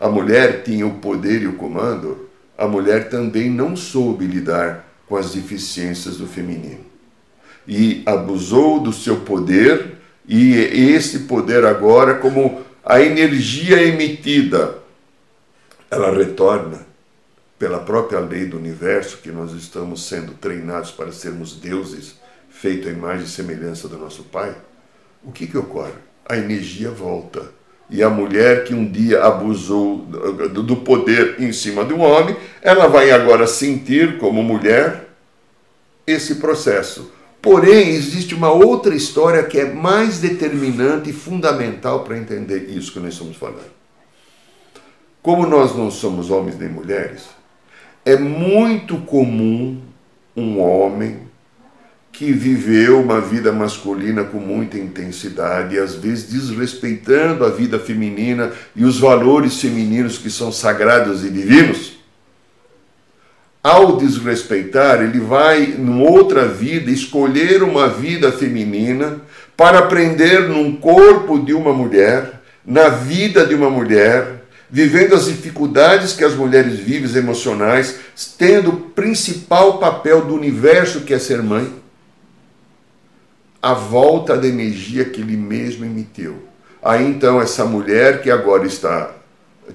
a 0.00 0.08
mulher 0.08 0.62
tinha 0.62 0.86
o 0.86 0.94
poder 0.94 1.42
e 1.42 1.46
o 1.46 1.54
comando, 1.54 2.28
a 2.56 2.66
mulher 2.66 3.08
também 3.08 3.50
não 3.50 3.76
soube 3.76 4.26
lidar 4.26 4.87
com 5.08 5.16
as 5.16 5.32
deficiências 5.32 6.18
do 6.18 6.26
feminino. 6.26 6.84
E 7.66 8.02
abusou 8.06 8.80
do 8.80 8.92
seu 8.92 9.20
poder, 9.20 9.96
e 10.26 10.54
esse 10.54 11.20
poder 11.20 11.64
agora, 11.64 12.16
como 12.16 12.62
a 12.84 13.00
energia 13.00 13.82
emitida, 13.82 14.78
ela 15.90 16.10
retorna 16.14 16.86
pela 17.58 17.80
própria 17.80 18.20
lei 18.20 18.46
do 18.46 18.56
universo, 18.56 19.18
que 19.18 19.30
nós 19.30 19.52
estamos 19.52 20.06
sendo 20.06 20.34
treinados 20.34 20.90
para 20.90 21.10
sermos 21.10 21.54
deuses, 21.54 22.16
feito 22.48 22.88
a 22.88 22.90
imagem 22.90 23.24
e 23.24 23.28
semelhança 23.28 23.88
do 23.88 23.98
nosso 23.98 24.24
Pai. 24.24 24.56
O 25.24 25.32
que, 25.32 25.46
que 25.46 25.58
ocorre? 25.58 25.92
A 26.28 26.36
energia 26.36 26.90
volta. 26.90 27.57
E 27.90 28.02
a 28.02 28.10
mulher 28.10 28.64
que 28.64 28.74
um 28.74 28.84
dia 28.84 29.22
abusou 29.24 29.98
do 29.98 30.76
poder 30.76 31.36
em 31.40 31.52
cima 31.52 31.84
do 31.84 31.98
homem, 31.98 32.36
ela 32.60 32.86
vai 32.86 33.10
agora 33.10 33.46
sentir 33.46 34.18
como 34.18 34.42
mulher 34.42 35.08
esse 36.06 36.36
processo. 36.36 37.10
Porém, 37.40 37.90
existe 37.90 38.34
uma 38.34 38.50
outra 38.50 38.94
história 38.94 39.42
que 39.42 39.58
é 39.58 39.72
mais 39.72 40.18
determinante 40.18 41.10
e 41.10 41.14
fundamental 41.14 42.04
para 42.04 42.18
entender 42.18 42.68
isso 42.68 42.92
que 42.92 42.98
nós 42.98 43.14
estamos 43.14 43.36
falando. 43.36 43.78
Como 45.22 45.46
nós 45.46 45.76
não 45.76 45.90
somos 45.90 46.30
homens 46.30 46.58
nem 46.58 46.68
mulheres, 46.68 47.24
é 48.04 48.16
muito 48.16 48.98
comum 48.98 49.80
um 50.36 50.60
homem 50.60 51.27
que 52.12 52.32
viveu 52.32 53.00
uma 53.00 53.20
vida 53.20 53.52
masculina 53.52 54.24
com 54.24 54.38
muita 54.38 54.78
intensidade 54.78 55.76
e 55.76 55.78
às 55.78 55.94
vezes 55.94 56.28
desrespeitando 56.28 57.44
a 57.44 57.50
vida 57.50 57.78
feminina 57.78 58.50
e 58.74 58.84
os 58.84 58.98
valores 58.98 59.60
femininos 59.60 60.18
que 60.18 60.30
são 60.30 60.50
sagrados 60.50 61.24
e 61.24 61.30
divinos 61.30 61.98
ao 63.62 63.96
desrespeitar, 63.96 65.02
ele 65.02 65.20
vai, 65.20 65.66
numa 65.66 66.08
outra 66.08 66.46
vida, 66.46 66.90
escolher 66.90 67.62
uma 67.62 67.88
vida 67.88 68.30
feminina 68.30 69.20
para 69.56 69.80
aprender 69.80 70.48
num 70.48 70.76
corpo 70.76 71.38
de 71.38 71.52
uma 71.52 71.72
mulher, 71.72 72.40
na 72.64 72.88
vida 72.88 73.44
de 73.44 73.54
uma 73.54 73.68
mulher, 73.68 74.44
vivendo 74.70 75.14
as 75.14 75.26
dificuldades 75.26 76.12
que 76.12 76.24
as 76.24 76.34
mulheres 76.34 76.78
vivem 76.78 77.14
emocionais, 77.16 77.96
tendo 78.38 78.70
o 78.70 78.76
principal 78.76 79.78
papel 79.78 80.22
do 80.22 80.34
universo 80.34 81.00
que 81.00 81.12
é 81.12 81.18
ser 81.18 81.42
mãe, 81.42 81.70
a 83.60 83.74
volta 83.74 84.36
da 84.36 84.46
energia 84.46 85.04
que 85.04 85.20
ele 85.20 85.36
mesmo 85.36 85.84
emitiu. 85.84 86.42
Aí 86.82 87.04
então 87.04 87.40
essa 87.40 87.64
mulher 87.64 88.22
que 88.22 88.30
agora 88.30 88.66
está, 88.66 89.14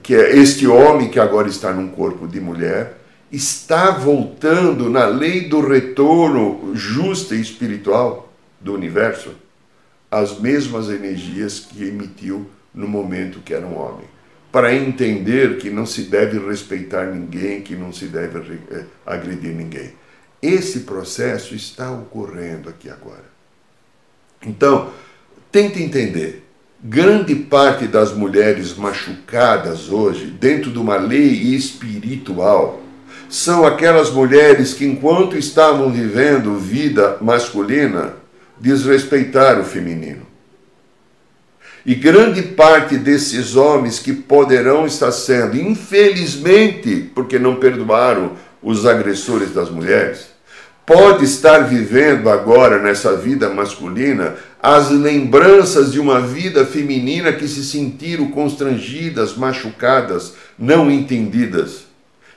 que 0.01 0.15
é 0.15 0.37
este 0.37 0.65
homem 0.65 1.09
que 1.09 1.19
agora 1.19 1.47
está 1.47 1.71
num 1.73 1.89
corpo 1.89 2.27
de 2.27 2.39
mulher, 2.39 2.97
está 3.31 3.91
voltando 3.91 4.89
na 4.89 5.05
lei 5.05 5.49
do 5.49 5.59
retorno 5.59 6.75
justa 6.75 7.35
e 7.35 7.41
espiritual 7.41 8.31
do 8.61 8.73
universo 8.73 9.31
as 10.09 10.39
mesmas 10.39 10.89
energias 10.89 11.59
que 11.59 11.85
emitiu 11.85 12.47
no 12.73 12.87
momento 12.87 13.39
que 13.39 13.53
era 13.53 13.65
um 13.65 13.75
homem. 13.75 14.05
Para 14.51 14.75
entender 14.75 15.57
que 15.57 15.71
não 15.71 15.87
se 15.87 16.03
deve 16.03 16.37
respeitar 16.37 17.07
ninguém, 17.07 17.61
que 17.61 17.75
não 17.75 17.91
se 17.91 18.05
deve 18.05 18.59
eh, 18.69 18.85
agredir 19.03 19.55
ninguém. 19.55 19.93
Esse 20.39 20.81
processo 20.81 21.55
está 21.55 21.91
ocorrendo 21.91 22.69
aqui 22.69 22.87
agora. 22.87 23.32
Então, 24.45 24.89
tente 25.51 25.81
entender. 25.81 26.43
Grande 26.83 27.33
parte 27.33 27.87
das 27.87 28.13
mulheres 28.13 28.75
machucadas 28.75 29.89
hoje, 29.89 30.25
dentro 30.25 30.69
de 30.69 30.77
uma 30.77 30.97
lei 30.97 31.31
espiritual, 31.55 32.81
são 33.29 33.65
aquelas 33.65 34.11
mulheres 34.11 34.73
que, 34.73 34.85
enquanto 34.85 35.37
estavam 35.37 35.89
vivendo 35.91 36.59
vida 36.59 37.17
masculina, 37.21 38.15
desrespeitaram 38.59 39.61
o 39.61 39.65
feminino. 39.65 40.27
E 41.85 41.95
grande 41.95 42.41
parte 42.41 42.97
desses 42.97 43.55
homens 43.55 43.99
que 43.99 44.13
poderão 44.13 44.85
estar 44.85 45.11
sendo, 45.11 45.57
infelizmente, 45.57 47.11
porque 47.15 47.39
não 47.39 47.55
perdoaram 47.55 48.33
os 48.61 48.85
agressores 48.85 49.53
das 49.53 49.69
mulheres, 49.69 50.32
pode 50.85 51.25
estar 51.25 51.59
vivendo 51.59 52.29
agora 52.29 52.79
nessa 52.79 53.15
vida 53.15 53.49
masculina 53.49 54.35
as 54.61 54.89
lembranças 54.89 55.91
de 55.91 55.99
uma 55.99 56.21
vida 56.21 56.65
feminina 56.65 57.33
que 57.33 57.47
se 57.47 57.63
sentiram 57.63 58.29
constrangidas, 58.31 59.35
machucadas, 59.35 60.33
não 60.57 60.89
entendidas 60.89 61.85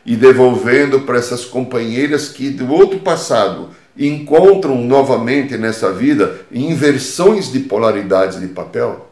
e 0.04 0.16
devolvendo 0.16 1.00
para 1.00 1.18
essas 1.18 1.44
companheiras 1.44 2.28
que 2.28 2.50
do 2.50 2.72
outro 2.72 3.00
passado 3.00 3.70
encontram 3.98 4.82
novamente 4.82 5.56
nessa 5.56 5.92
vida 5.92 6.40
inversões 6.52 7.50
de 7.50 7.60
polaridades 7.60 8.40
de 8.40 8.48
papel 8.48 9.10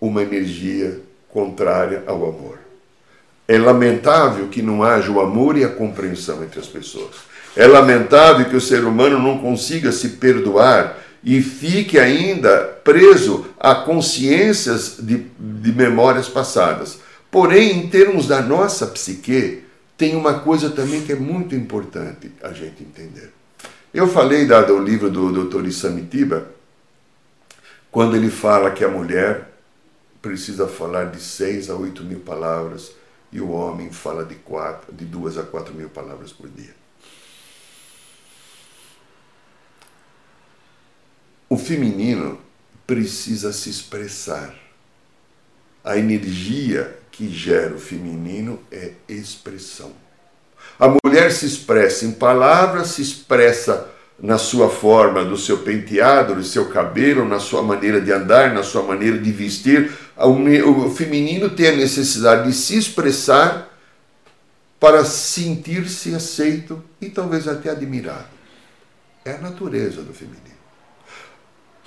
uma 0.00 0.22
energia 0.22 1.00
contrária 1.28 2.02
ao 2.06 2.28
amor. 2.28 2.58
É 3.46 3.56
lamentável 3.58 4.48
que 4.48 4.60
não 4.60 4.82
haja 4.82 5.10
o 5.10 5.20
amor 5.20 5.56
e 5.56 5.64
a 5.64 5.68
compreensão 5.68 6.42
entre 6.42 6.60
as 6.60 6.66
pessoas. 6.66 7.31
É 7.54 7.66
lamentável 7.66 8.48
que 8.48 8.56
o 8.56 8.60
ser 8.60 8.84
humano 8.84 9.18
não 9.18 9.38
consiga 9.38 9.92
se 9.92 10.10
perdoar 10.10 10.98
e 11.22 11.40
fique 11.40 11.98
ainda 11.98 12.64
preso 12.82 13.46
a 13.60 13.74
consciências 13.74 14.96
de, 14.98 15.26
de 15.38 15.72
memórias 15.72 16.28
passadas. 16.28 16.98
Porém, 17.30 17.78
em 17.78 17.88
termos 17.88 18.26
da 18.26 18.42
nossa 18.42 18.86
psique, 18.86 19.64
tem 19.96 20.16
uma 20.16 20.40
coisa 20.40 20.70
também 20.70 21.02
que 21.02 21.12
é 21.12 21.16
muito 21.16 21.54
importante 21.54 22.32
a 22.42 22.52
gente 22.52 22.82
entender. 22.82 23.32
Eu 23.94 24.08
falei 24.08 24.46
da, 24.46 24.62
do 24.62 24.78
livro 24.78 25.10
do 25.10 25.44
Dr. 25.44 25.66
Isamitiba, 25.66 26.48
quando 27.90 28.16
ele 28.16 28.30
fala 28.30 28.70
que 28.70 28.84
a 28.84 28.88
mulher 28.88 29.52
precisa 30.20 30.66
falar 30.66 31.10
de 31.10 31.20
6 31.20 31.68
a 31.68 31.74
8 31.74 32.02
mil 32.04 32.20
palavras 32.20 32.92
e 33.30 33.40
o 33.40 33.50
homem 33.50 33.92
fala 33.92 34.24
de, 34.24 34.34
quatro, 34.36 34.92
de 34.92 35.04
2 35.04 35.38
a 35.38 35.42
4 35.42 35.74
mil 35.74 35.88
palavras 35.88 36.32
por 36.32 36.48
dia. 36.48 36.81
Feminino 41.62 42.38
precisa 42.86 43.52
se 43.52 43.70
expressar. 43.70 44.54
A 45.82 45.96
energia 45.96 46.96
que 47.10 47.28
gera 47.28 47.74
o 47.74 47.78
feminino 47.78 48.60
é 48.70 48.92
expressão. 49.08 49.92
A 50.78 50.94
mulher 51.04 51.32
se 51.32 51.46
expressa 51.46 52.04
em 52.04 52.12
palavras, 52.12 52.88
se 52.88 53.02
expressa 53.02 53.88
na 54.18 54.38
sua 54.38 54.70
forma, 54.70 55.24
do 55.24 55.36
seu 55.36 55.58
penteado, 55.58 56.36
do 56.36 56.44
seu 56.44 56.68
cabelo, 56.68 57.26
na 57.26 57.40
sua 57.40 57.62
maneira 57.62 58.00
de 58.00 58.12
andar, 58.12 58.54
na 58.54 58.62
sua 58.62 58.82
maneira 58.82 59.18
de 59.18 59.32
vestir. 59.32 59.90
O 60.16 60.90
feminino 60.90 61.50
tem 61.50 61.68
a 61.68 61.76
necessidade 61.76 62.48
de 62.48 62.54
se 62.54 62.76
expressar 62.76 63.68
para 64.78 65.04
sentir-se 65.04 66.14
aceito 66.14 66.82
e 67.00 67.08
talvez 67.08 67.48
até 67.48 67.70
admirado. 67.70 68.26
É 69.24 69.32
a 69.32 69.38
natureza 69.38 70.02
do 70.02 70.12
feminino. 70.14 70.51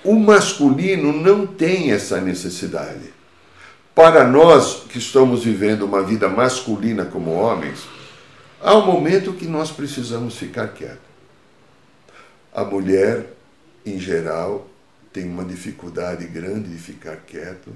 O 0.06 0.20
masculino 0.20 1.12
não 1.12 1.48
tem 1.48 1.92
essa 1.92 2.22
necessidade. 2.22 3.12
Para 3.96 4.24
nós 4.24 4.84
que 4.88 5.00
estamos 5.00 5.44
vivendo 5.44 5.82
uma 5.82 6.04
vida 6.04 6.30
masculina 6.30 7.06
como 7.06 7.32
homens, 7.32 7.88
há 8.62 8.76
um 8.76 8.86
momento 8.86 9.34
que 9.34 9.48
nós 9.48 9.72
precisamos 9.72 10.38
ficar 10.38 10.68
quietos. 10.68 11.00
A 12.54 12.64
mulher, 12.64 13.34
em 13.84 14.00
geral, 14.00 14.70
tem 15.12 15.28
uma 15.28 15.44
dificuldade 15.44 16.28
grande 16.28 16.70
de 16.70 16.78
ficar 16.78 17.16
quieto. 17.18 17.72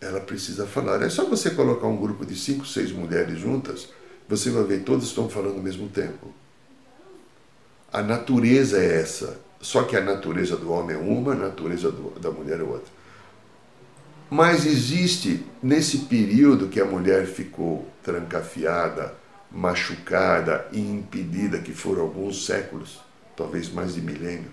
Ela 0.00 0.20
precisa 0.20 0.66
falar. 0.66 1.02
É 1.02 1.10
só 1.10 1.26
você 1.26 1.50
colocar 1.50 1.86
um 1.86 1.98
grupo 1.98 2.24
de 2.24 2.34
cinco, 2.34 2.64
seis 2.64 2.90
mulheres 2.90 3.38
juntas, 3.38 3.90
você 4.26 4.48
vai 4.48 4.64
ver 4.64 4.84
todas 4.84 5.04
estão 5.04 5.28
falando 5.28 5.56
ao 5.56 5.62
mesmo 5.62 5.86
tempo. 5.88 6.32
A 7.92 8.00
natureza 8.00 8.82
é 8.82 9.02
essa. 9.02 9.38
Só 9.64 9.84
que 9.84 9.96
a 9.96 10.00
natureza 10.02 10.58
do 10.58 10.70
homem 10.70 10.94
é 10.94 10.98
uma, 10.98 11.32
a 11.32 11.34
natureza 11.34 11.90
do, 11.90 12.10
da 12.20 12.30
mulher 12.30 12.60
é 12.60 12.62
outra. 12.62 12.92
Mas 14.28 14.66
existe, 14.66 15.42
nesse 15.62 16.00
período 16.00 16.68
que 16.68 16.78
a 16.78 16.84
mulher 16.84 17.24
ficou 17.24 17.88
trancafiada, 18.02 19.14
machucada 19.50 20.68
e 20.70 20.78
impedida, 20.78 21.60
que 21.60 21.72
foram 21.72 22.02
alguns 22.02 22.44
séculos, 22.44 23.00
talvez 23.34 23.72
mais 23.72 23.94
de 23.94 24.02
milênio, 24.02 24.50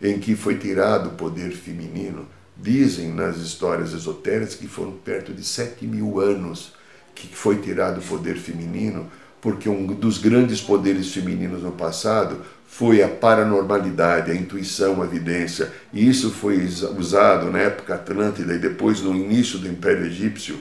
em 0.00 0.18
que 0.18 0.34
foi 0.34 0.56
tirado 0.56 1.10
o 1.10 1.16
poder 1.16 1.50
feminino. 1.50 2.26
Dizem 2.56 3.12
nas 3.12 3.36
histórias 3.36 3.92
esotéricas 3.92 4.54
que 4.54 4.66
foram 4.66 4.92
perto 4.92 5.34
de 5.34 5.44
sete 5.44 5.86
mil 5.86 6.18
anos 6.18 6.72
que 7.14 7.26
foi 7.26 7.58
tirado 7.58 8.00
o 8.00 8.02
poder 8.02 8.38
feminino, 8.38 9.06
porque 9.38 9.68
um 9.68 9.86
dos 9.86 10.16
grandes 10.16 10.62
poderes 10.62 11.12
femininos 11.12 11.62
no 11.62 11.72
passado 11.72 12.40
foi 12.70 13.02
a 13.02 13.08
paranormalidade, 13.08 14.30
a 14.30 14.34
intuição, 14.34 15.02
a 15.02 15.04
evidência. 15.04 15.70
E 15.92 16.08
isso 16.08 16.30
foi 16.30 16.64
usado 16.96 17.50
na 17.50 17.58
época 17.58 17.94
atlântida 17.94 18.54
e 18.54 18.58
depois 18.58 19.02
no 19.02 19.14
início 19.14 19.58
do 19.58 19.68
Império 19.68 20.06
Egípcio 20.06 20.58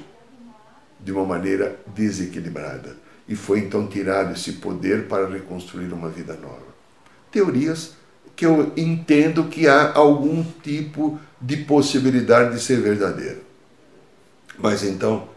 de 1.00 1.12
uma 1.13 1.24
maneira 1.24 1.80
desequilibrada. 1.88 2.98
E 3.28 3.36
foi 3.36 3.60
então 3.60 3.88
tirado 3.88 4.34
esse 4.34 4.54
poder 4.54 5.08
para 5.08 5.30
reconstruir 5.30 5.94
uma 5.94 6.10
vida 6.10 6.34
nova 6.34 6.70
teorias 7.32 7.94
que 8.36 8.46
eu 8.46 8.72
entendo 8.78 9.46
que 9.46 9.68
há 9.68 9.94
algum 9.94 10.44
tipo 10.63 11.20
de 11.42 11.58
possibilidade 11.58 12.56
de 12.56 12.62
ser 12.62 12.80
verdadeira. 12.82 13.39
Mas 14.57 14.83
então, 14.83 15.29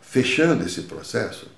fechando 0.00 0.64
esse 0.64 0.82
processo, 0.82 1.50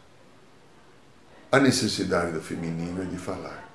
a 1.51 1.59
necessidade 1.59 2.33
do 2.33 2.41
feminino 2.41 3.03
é 3.03 3.05
de 3.05 3.17
falar. 3.17 3.66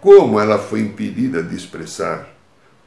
Como 0.00 0.40
ela 0.40 0.58
foi 0.58 0.80
impedida 0.80 1.42
de 1.42 1.54
expressar, 1.54 2.26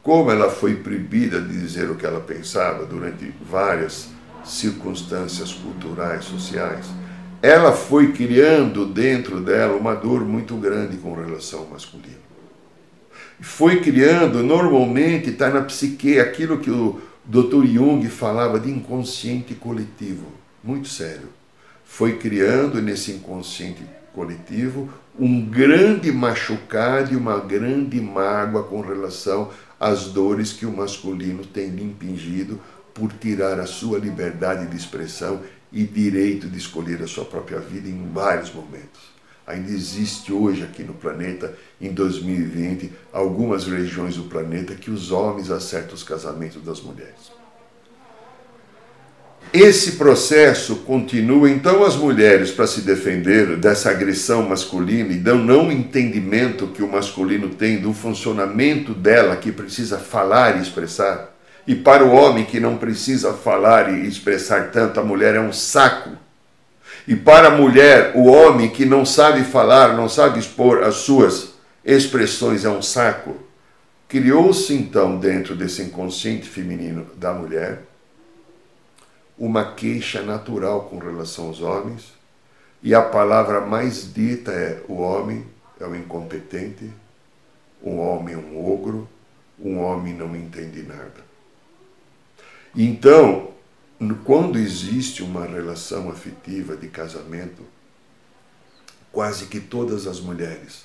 como 0.02 0.30
ela 0.30 0.50
foi 0.50 0.74
proibida 0.74 1.40
de 1.40 1.58
dizer 1.58 1.88
o 1.88 1.94
que 1.94 2.04
ela 2.04 2.20
pensava 2.20 2.84
durante 2.84 3.32
várias 3.48 4.08
circunstâncias 4.44 5.52
culturais, 5.52 6.24
sociais, 6.24 6.86
ela 7.40 7.72
foi 7.72 8.12
criando 8.12 8.84
dentro 8.84 9.40
dela 9.40 9.76
uma 9.76 9.94
dor 9.94 10.24
muito 10.24 10.56
grande 10.56 10.96
com 10.96 11.14
relação 11.14 11.60
ao 11.60 11.66
masculino. 11.66 12.24
Foi 13.40 13.80
criando, 13.80 14.42
normalmente 14.42 15.30
está 15.30 15.50
na 15.50 15.62
psique, 15.62 16.18
aquilo 16.18 16.58
que 16.58 16.70
o 16.70 17.00
Dr. 17.24 17.64
Jung 17.66 18.06
falava 18.08 18.58
de 18.58 18.70
inconsciente 18.70 19.54
coletivo, 19.54 20.26
muito 20.62 20.88
sério. 20.88 21.28
Foi 21.84 22.16
criando 22.16 22.82
nesse 22.82 23.12
inconsciente 23.12 23.82
coletivo 24.14 24.88
um 25.18 25.44
grande 25.44 26.10
machucado 26.10 27.12
e 27.12 27.16
uma 27.16 27.38
grande 27.38 28.00
mágoa 28.00 28.64
com 28.64 28.80
relação 28.80 29.50
às 29.78 30.06
dores 30.06 30.52
que 30.52 30.66
o 30.66 30.72
masculino 30.72 31.44
tem 31.46 31.68
lhe 31.68 31.84
impingido 31.84 32.60
por 32.92 33.12
tirar 33.12 33.60
a 33.60 33.66
sua 33.66 33.98
liberdade 33.98 34.66
de 34.66 34.76
expressão 34.76 35.40
e 35.72 35.84
direito 35.84 36.48
de 36.48 36.58
escolher 36.58 37.00
a 37.02 37.06
sua 37.06 37.24
própria 37.24 37.60
vida 37.60 37.88
em 37.88 38.10
vários 38.12 38.52
momentos. 38.52 39.14
Ainda 39.46 39.70
existe 39.70 40.32
hoje 40.32 40.62
aqui 40.62 40.82
no 40.82 40.94
planeta, 40.94 41.56
em 41.80 41.92
2020, 41.92 42.90
algumas 43.12 43.66
regiões 43.66 44.16
do 44.16 44.24
planeta 44.24 44.74
que 44.74 44.90
os 44.90 45.12
homens 45.12 45.50
acertam 45.50 45.94
os 45.94 46.02
casamentos 46.02 46.62
das 46.62 46.80
mulheres. 46.80 47.43
Esse 49.52 49.92
processo 49.92 50.76
continua, 50.76 51.48
então 51.48 51.84
as 51.84 51.94
mulheres, 51.94 52.50
para 52.50 52.66
se 52.66 52.80
defender 52.80 53.56
dessa 53.56 53.90
agressão 53.90 54.42
masculina 54.48 55.12
e 55.12 55.18
do 55.18 55.36
não 55.36 55.70
entendimento 55.70 56.66
que 56.68 56.82
o 56.82 56.90
masculino 56.90 57.50
tem 57.50 57.78
do 57.78 57.92
funcionamento 57.92 58.92
dela, 58.92 59.36
que 59.36 59.52
precisa 59.52 59.98
falar 59.98 60.58
e 60.58 60.62
expressar, 60.62 61.34
e 61.66 61.74
para 61.74 62.04
o 62.04 62.12
homem 62.12 62.44
que 62.44 62.60
não 62.60 62.76
precisa 62.76 63.32
falar 63.32 63.90
e 63.90 64.06
expressar 64.06 64.70
tanto, 64.70 65.00
a 65.00 65.04
mulher 65.04 65.34
é 65.34 65.40
um 65.40 65.52
saco. 65.52 66.10
E 67.06 67.16
para 67.16 67.48
a 67.48 67.50
mulher, 67.50 68.12
o 68.14 68.26
homem 68.26 68.68
que 68.68 68.84
não 68.84 69.04
sabe 69.04 69.44
falar, 69.44 69.96
não 69.96 70.08
sabe 70.08 70.38
expor 70.38 70.82
as 70.82 70.96
suas 70.96 71.54
expressões, 71.84 72.64
é 72.64 72.68
um 72.68 72.82
saco. 72.82 73.36
Criou-se 74.08 74.74
então, 74.74 75.18
dentro 75.18 75.54
desse 75.54 75.82
inconsciente 75.82 76.48
feminino 76.48 77.06
da 77.16 77.32
mulher, 77.32 77.82
uma 79.38 79.74
queixa 79.74 80.22
natural 80.22 80.82
com 80.88 80.98
relação 80.98 81.48
aos 81.48 81.60
homens, 81.60 82.12
e 82.82 82.94
a 82.94 83.02
palavra 83.02 83.60
mais 83.60 84.12
dita 84.12 84.52
é: 84.52 84.82
o 84.88 84.94
homem 84.94 85.46
é 85.80 85.86
um 85.86 85.94
incompetente, 85.94 86.90
um 87.82 87.98
homem 87.98 88.34
é 88.34 88.38
um 88.38 88.64
ogro, 88.64 89.08
um 89.58 89.80
homem 89.80 90.14
não 90.14 90.34
entende 90.36 90.82
nada. 90.82 91.24
Então, 92.74 93.52
quando 94.24 94.58
existe 94.58 95.22
uma 95.22 95.46
relação 95.46 96.10
afetiva 96.10 96.76
de 96.76 96.88
casamento, 96.88 97.62
quase 99.12 99.46
que 99.46 99.60
todas 99.60 100.06
as 100.06 100.20
mulheres 100.20 100.84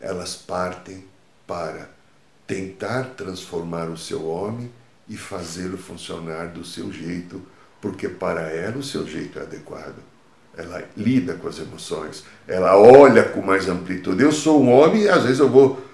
elas 0.00 0.36
partem 0.36 1.04
para 1.46 1.90
tentar 2.46 3.14
transformar 3.16 3.88
o 3.88 3.98
seu 3.98 4.26
homem 4.26 4.70
e 5.08 5.16
fazê-lo 5.16 5.76
funcionar 5.76 6.48
do 6.48 6.64
seu 6.64 6.92
jeito, 6.92 7.42
porque 7.80 8.08
para 8.08 8.42
ela 8.42 8.78
o 8.78 8.82
seu 8.82 9.06
jeito 9.06 9.38
é 9.38 9.42
adequado. 9.42 9.96
Ela 10.56 10.82
lida 10.96 11.34
com 11.34 11.48
as 11.48 11.58
emoções, 11.58 12.24
ela 12.46 12.76
olha 12.76 13.22
com 13.22 13.40
mais 13.40 13.68
amplitude. 13.68 14.22
Eu 14.22 14.32
sou 14.32 14.62
um 14.62 14.72
homem 14.72 15.02
e 15.02 15.08
às 15.08 15.22
vezes 15.22 15.38
eu 15.38 15.48
vou 15.48 15.88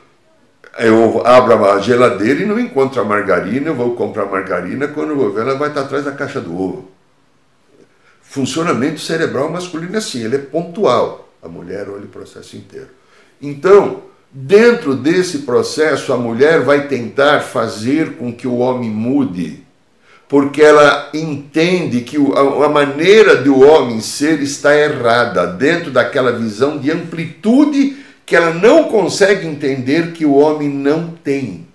eu 0.78 1.24
abro 1.24 1.64
a 1.64 1.78
geladeira 1.78 2.42
e 2.42 2.46
não 2.46 2.58
encontro 2.58 3.00
a 3.00 3.04
margarina, 3.04 3.68
eu 3.68 3.74
vou 3.74 3.94
comprar 3.94 4.26
margarina, 4.26 4.88
quando 4.88 5.10
eu 5.10 5.16
vou 5.16 5.32
ver, 5.32 5.42
ela 5.42 5.54
vai 5.56 5.68
estar 5.68 5.82
atrás 5.82 6.04
da 6.04 6.12
caixa 6.12 6.40
do 6.40 6.58
ovo. 6.58 6.90
Funcionamento 8.20 8.98
cerebral 9.00 9.50
masculino 9.50 9.94
é 9.94 9.98
assim, 9.98 10.24
ele 10.24 10.36
é 10.36 10.40
pontual. 10.40 11.28
A 11.40 11.48
mulher 11.48 11.88
olha 11.88 12.04
o 12.04 12.08
processo 12.08 12.56
inteiro. 12.56 12.88
Então, 13.40 14.02
dentro 14.32 14.96
desse 14.96 15.40
processo, 15.40 16.12
a 16.12 16.16
mulher 16.16 16.60
vai 16.62 16.88
tentar 16.88 17.40
fazer 17.40 18.16
com 18.16 18.32
que 18.32 18.48
o 18.48 18.56
homem 18.56 18.90
mude, 18.90 19.63
porque 20.34 20.62
ela 20.62 21.10
entende 21.14 22.00
que 22.00 22.16
a 22.16 22.68
maneira 22.68 23.36
do 23.36 23.60
homem 23.60 24.00
ser 24.00 24.42
está 24.42 24.76
errada, 24.76 25.46
dentro 25.46 25.92
daquela 25.92 26.32
visão 26.32 26.76
de 26.76 26.90
amplitude 26.90 27.98
que 28.26 28.34
ela 28.34 28.52
não 28.52 28.82
consegue 28.88 29.46
entender 29.46 30.10
que 30.10 30.26
o 30.26 30.34
homem 30.34 30.68
não 30.68 31.10
tem. 31.22 31.68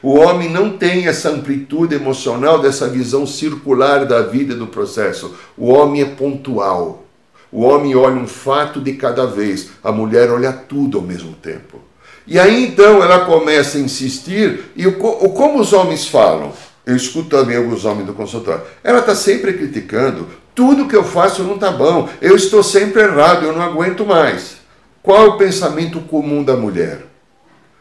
O 0.00 0.20
homem 0.20 0.48
não 0.48 0.78
tem 0.78 1.08
essa 1.08 1.30
amplitude 1.30 1.96
emocional 1.96 2.60
dessa 2.60 2.88
visão 2.88 3.26
circular 3.26 4.04
da 4.04 4.22
vida 4.22 4.54
e 4.54 4.56
do 4.56 4.68
processo. 4.68 5.34
O 5.58 5.66
homem 5.72 6.02
é 6.02 6.04
pontual. 6.04 7.06
O 7.50 7.62
homem 7.62 7.96
olha 7.96 8.20
um 8.20 8.28
fato 8.28 8.80
de 8.80 8.92
cada 8.92 9.26
vez, 9.26 9.70
a 9.82 9.90
mulher 9.90 10.30
olha 10.30 10.52
tudo 10.52 10.98
ao 10.98 11.02
mesmo 11.02 11.32
tempo. 11.32 11.80
E 12.24 12.38
aí 12.38 12.66
então 12.66 13.02
ela 13.02 13.24
começa 13.24 13.78
a 13.78 13.80
insistir, 13.80 14.70
e 14.76 14.86
o, 14.86 14.92
como 14.92 15.58
os 15.58 15.72
homens 15.72 16.06
falam? 16.06 16.52
Eu 16.86 16.94
escuto 16.94 17.28
também 17.28 17.56
alguns 17.56 17.84
homens 17.84 18.06
do 18.06 18.14
consultório. 18.14 18.64
Ela 18.82 19.00
está 19.00 19.14
sempre 19.14 19.52
criticando, 19.54 20.28
tudo 20.54 20.86
que 20.86 20.96
eu 20.96 21.02
faço 21.04 21.42
não 21.42 21.56
está 21.56 21.70
bom, 21.70 22.08
eu 22.22 22.36
estou 22.36 22.62
sempre 22.62 23.02
errado, 23.02 23.44
eu 23.44 23.52
não 23.52 23.60
aguento 23.60 24.06
mais. 24.06 24.58
Qual 25.02 25.24
é 25.24 25.28
o 25.28 25.36
pensamento 25.36 26.00
comum 26.00 26.44
da 26.44 26.56
mulher? 26.56 27.04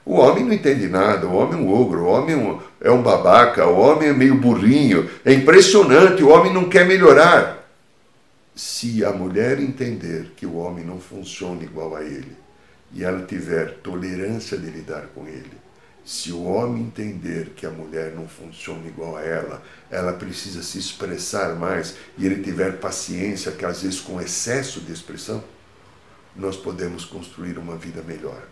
O 0.03 0.15
homem 0.15 0.43
não 0.43 0.53
entende 0.53 0.87
nada, 0.87 1.25
o 1.27 1.35
homem 1.35 1.59
é 1.59 1.61
um 1.63 1.73
ogro, 1.73 2.03
o 2.03 2.07
homem 2.07 2.35
é 2.35 2.87
é 2.87 2.91
um 2.91 3.01
babaca, 3.01 3.65
o 3.67 3.79
homem 3.79 4.09
é 4.09 4.13
meio 4.13 4.35
burrinho, 4.35 5.09
é 5.25 5.33
impressionante, 5.33 6.21
o 6.21 6.29
homem 6.29 6.53
não 6.53 6.69
quer 6.69 6.85
melhorar. 6.85 7.67
Se 8.55 9.03
a 9.03 9.11
mulher 9.11 9.59
entender 9.59 10.33
que 10.35 10.45
o 10.45 10.57
homem 10.57 10.85
não 10.85 10.99
funciona 10.99 11.63
igual 11.63 11.95
a 11.95 12.03
ele 12.03 12.37
e 12.93 13.03
ela 13.03 13.25
tiver 13.25 13.77
tolerância 13.81 14.55
de 14.55 14.69
lidar 14.69 15.07
com 15.15 15.27
ele, 15.27 15.51
se 16.05 16.31
o 16.31 16.43
homem 16.43 16.83
entender 16.83 17.53
que 17.55 17.65
a 17.65 17.71
mulher 17.71 18.13
não 18.13 18.27
funciona 18.27 18.87
igual 18.87 19.17
a 19.17 19.23
ela, 19.23 19.63
ela 19.89 20.13
precisa 20.13 20.61
se 20.61 20.77
expressar 20.77 21.55
mais 21.55 21.95
e 22.15 22.27
ele 22.27 22.43
tiver 22.43 22.77
paciência, 22.77 23.51
que 23.51 23.65
às 23.65 23.81
vezes 23.81 23.99
com 23.99 24.21
excesso 24.21 24.81
de 24.81 24.93
expressão, 24.93 25.43
nós 26.35 26.55
podemos 26.55 27.05
construir 27.05 27.57
uma 27.57 27.75
vida 27.75 28.03
melhor. 28.03 28.43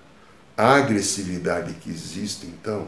A 0.57 0.77
agressividade 0.77 1.73
que 1.75 1.91
existe, 1.91 2.47
então, 2.47 2.87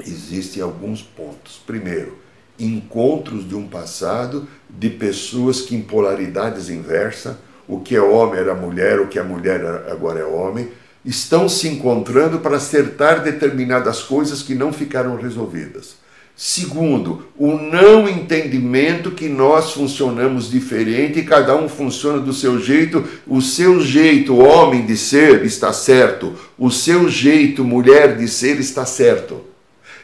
existe 0.00 0.58
em 0.58 0.62
alguns 0.62 1.00
pontos. 1.00 1.62
Primeiro, 1.64 2.18
encontros 2.58 3.48
de 3.48 3.54
um 3.54 3.68
passado 3.68 4.48
de 4.68 4.90
pessoas 4.90 5.60
que 5.60 5.76
em 5.76 5.82
polaridades 5.82 6.68
inversas, 6.68 7.36
o 7.68 7.78
que 7.78 7.94
é 7.94 8.02
homem 8.02 8.40
era 8.40 8.56
mulher, 8.56 8.98
o 8.98 9.06
que 9.06 9.20
é 9.20 9.22
mulher 9.22 9.64
agora 9.88 10.18
é 10.18 10.24
homem, 10.24 10.68
estão 11.04 11.48
se 11.48 11.68
encontrando 11.68 12.38
para 12.38 12.56
acertar 12.56 13.22
determinadas 13.22 14.00
coisas 14.02 14.42
que 14.42 14.54
não 14.54 14.72
ficaram 14.72 15.16
resolvidas. 15.16 16.02
Segundo, 16.34 17.26
o 17.36 17.52
não 17.52 18.08
entendimento 18.08 19.10
que 19.10 19.28
nós 19.28 19.72
funcionamos 19.72 20.50
diferente 20.50 21.18
e 21.18 21.24
cada 21.24 21.54
um 21.54 21.68
funciona 21.68 22.18
do 22.18 22.32
seu 22.32 22.58
jeito. 22.58 23.04
O 23.26 23.42
seu 23.42 23.80
jeito, 23.80 24.38
homem 24.38 24.86
de 24.86 24.96
ser, 24.96 25.44
está 25.44 25.72
certo. 25.72 26.34
O 26.58 26.70
seu 26.70 27.08
jeito, 27.08 27.62
mulher 27.62 28.16
de 28.16 28.26
ser, 28.26 28.58
está 28.58 28.86
certo. 28.86 29.42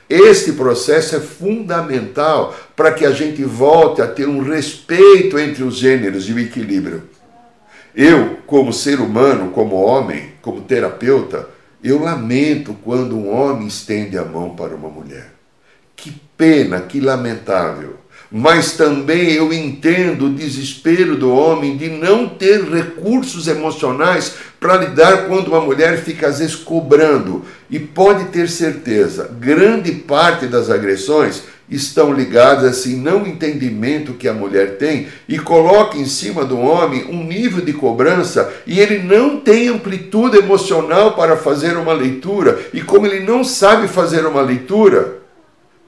Este 0.08 0.52
processo 0.52 1.16
é 1.16 1.20
fundamental 1.20 2.54
para 2.76 2.92
que 2.92 3.04
a 3.04 3.10
gente 3.10 3.42
volte 3.44 4.00
a 4.00 4.06
ter 4.06 4.28
um 4.28 4.42
respeito 4.42 5.38
entre 5.38 5.62
os 5.62 5.76
gêneros 5.76 6.28
e 6.28 6.32
o 6.32 6.38
equilíbrio. 6.38 7.02
Eu, 8.00 8.38
como 8.46 8.72
ser 8.72 9.00
humano, 9.00 9.50
como 9.50 9.74
homem, 9.74 10.30
como 10.40 10.60
terapeuta, 10.60 11.48
eu 11.82 12.00
lamento 12.00 12.72
quando 12.84 13.16
um 13.16 13.28
homem 13.28 13.66
estende 13.66 14.16
a 14.16 14.24
mão 14.24 14.50
para 14.50 14.76
uma 14.76 14.88
mulher. 14.88 15.32
Que 15.96 16.12
pena, 16.36 16.80
que 16.80 17.00
lamentável. 17.00 17.96
Mas 18.30 18.74
também 18.76 19.32
eu 19.32 19.52
entendo 19.52 20.26
o 20.26 20.32
desespero 20.32 21.16
do 21.16 21.32
homem 21.32 21.76
de 21.76 21.88
não 21.88 22.28
ter 22.28 22.62
recursos 22.62 23.48
emocionais 23.48 24.34
para 24.60 24.76
lidar 24.76 25.26
quando 25.26 25.48
uma 25.48 25.60
mulher 25.60 25.98
fica 26.00 26.28
às 26.28 26.38
vezes 26.38 26.54
cobrando. 26.54 27.44
E 27.68 27.80
pode 27.80 28.26
ter 28.26 28.48
certeza, 28.48 29.28
grande 29.40 29.90
parte 29.90 30.46
das 30.46 30.70
agressões 30.70 31.42
estão 31.70 32.12
ligadas 32.12 32.64
a 32.64 32.70
esse 32.70 32.96
não 32.96 33.26
entendimento 33.26 34.14
que 34.14 34.26
a 34.26 34.32
mulher 34.32 34.78
tem 34.78 35.08
e 35.28 35.38
coloca 35.38 35.98
em 35.98 36.06
cima 36.06 36.44
do 36.44 36.58
homem 36.58 37.04
um 37.04 37.22
nível 37.24 37.64
de 37.64 37.72
cobrança 37.72 38.52
e 38.66 38.80
ele 38.80 38.98
não 38.98 39.40
tem 39.40 39.68
amplitude 39.68 40.38
emocional 40.38 41.14
para 41.14 41.36
fazer 41.36 41.76
uma 41.76 41.92
leitura. 41.92 42.58
E 42.72 42.80
como 42.80 43.06
ele 43.06 43.20
não 43.20 43.44
sabe 43.44 43.86
fazer 43.86 44.24
uma 44.24 44.40
leitura, 44.40 45.18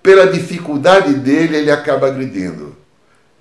pela 0.02 0.26
dificuldade 0.26 1.14
dele, 1.14 1.56
ele 1.56 1.70
acaba 1.70 2.06
agredindo. 2.06 2.76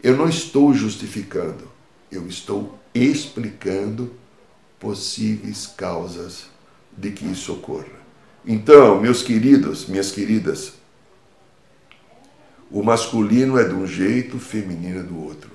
Eu 0.02 0.16
não 0.16 0.30
estou 0.30 0.74
justificando, 0.74 1.70
eu 2.12 2.26
estou 2.28 2.78
explicando 2.94 4.14
possíveis 4.80 5.68
causas 5.68 6.46
de 6.98 7.12
que 7.12 7.26
isso 7.26 7.54
ocorra. 7.54 8.00
Então, 8.46 9.00
meus 9.00 9.22
queridos, 9.22 9.88
minhas 9.88 10.12
queridas, 10.12 10.74
o 12.72 12.84
masculino 12.84 13.58
é 13.58 13.64
de 13.64 13.74
um 13.74 13.88
jeito, 13.88 14.38
o 14.38 14.40
feminino 14.40 15.00
é 15.00 15.04
do 15.04 15.20
outro. 15.20 15.50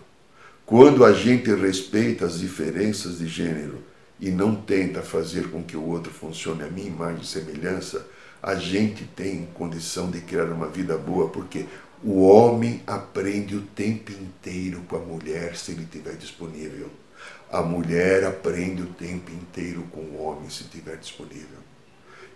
Quando 0.66 1.04
a 1.04 1.12
gente 1.12 1.54
respeita 1.54 2.26
as 2.26 2.40
diferenças 2.40 3.18
de 3.18 3.28
gênero 3.28 3.82
e 4.18 4.30
não 4.30 4.54
tenta 4.54 5.02
fazer 5.02 5.48
com 5.50 5.62
que 5.62 5.76
o 5.76 5.86
outro 5.86 6.12
funcione 6.12 6.64
a 6.64 6.68
minha 6.68 6.88
imagem 6.88 7.22
e 7.22 7.26
semelhança, 7.26 8.06
a 8.42 8.56
gente 8.56 9.04
tem 9.04 9.46
condição 9.54 10.10
de 10.10 10.20
criar 10.22 10.46
uma 10.46 10.66
vida 10.66 10.98
boa, 10.98 11.28
porque 11.28 11.66
o 12.02 12.22
homem 12.22 12.82
aprende 12.86 13.56
o 13.56 13.62
tempo 13.62 14.10
inteiro 14.10 14.82
com 14.88 14.96
a 14.96 15.00
mulher 15.00 15.56
se 15.56 15.70
ele 15.70 15.84
estiver 15.84 16.16
disponível. 16.16 16.90
A 17.50 17.62
mulher 17.62 18.24
aprende 18.24 18.82
o 18.82 18.86
tempo 18.86 19.30
inteiro 19.30 19.84
com 19.92 20.00
o 20.00 20.22
homem 20.22 20.50
se 20.50 20.62
estiver 20.62 20.96
disponível. 20.96 21.62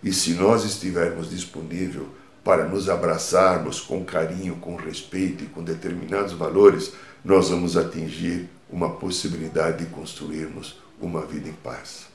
E 0.01 0.13
se 0.13 0.33
nós 0.35 0.63
estivermos 0.63 1.29
disponível 1.29 2.07
para 2.43 2.65
nos 2.65 2.89
abraçarmos 2.89 3.81
com 3.81 4.03
carinho, 4.03 4.55
com 4.55 4.75
respeito 4.75 5.43
e 5.43 5.47
com 5.47 5.63
determinados 5.63 6.33
valores, 6.33 6.93
nós 7.23 7.49
vamos 7.49 7.75
atingir 7.75 8.49
uma 8.69 8.91
possibilidade 8.91 9.85
de 9.85 9.91
construirmos 9.91 10.79
uma 11.01 11.25
vida 11.25 11.49
em 11.49 11.53
paz. 11.53 12.07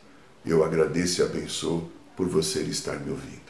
Eu 0.44 0.64
agradeço 0.64 1.20
e 1.20 1.24
abençoo 1.24 1.90
por 2.16 2.28
você 2.28 2.60
estar 2.62 2.98
me 3.00 3.10
ouvindo. 3.10 3.44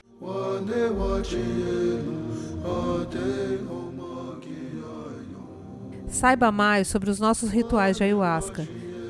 Saiba 6.08 6.52
mais 6.52 6.88
sobre 6.88 7.10
os 7.10 7.18
nossos 7.18 7.50
rituais 7.50 7.96
de 7.96 8.04
ayahuasca, 8.04 8.66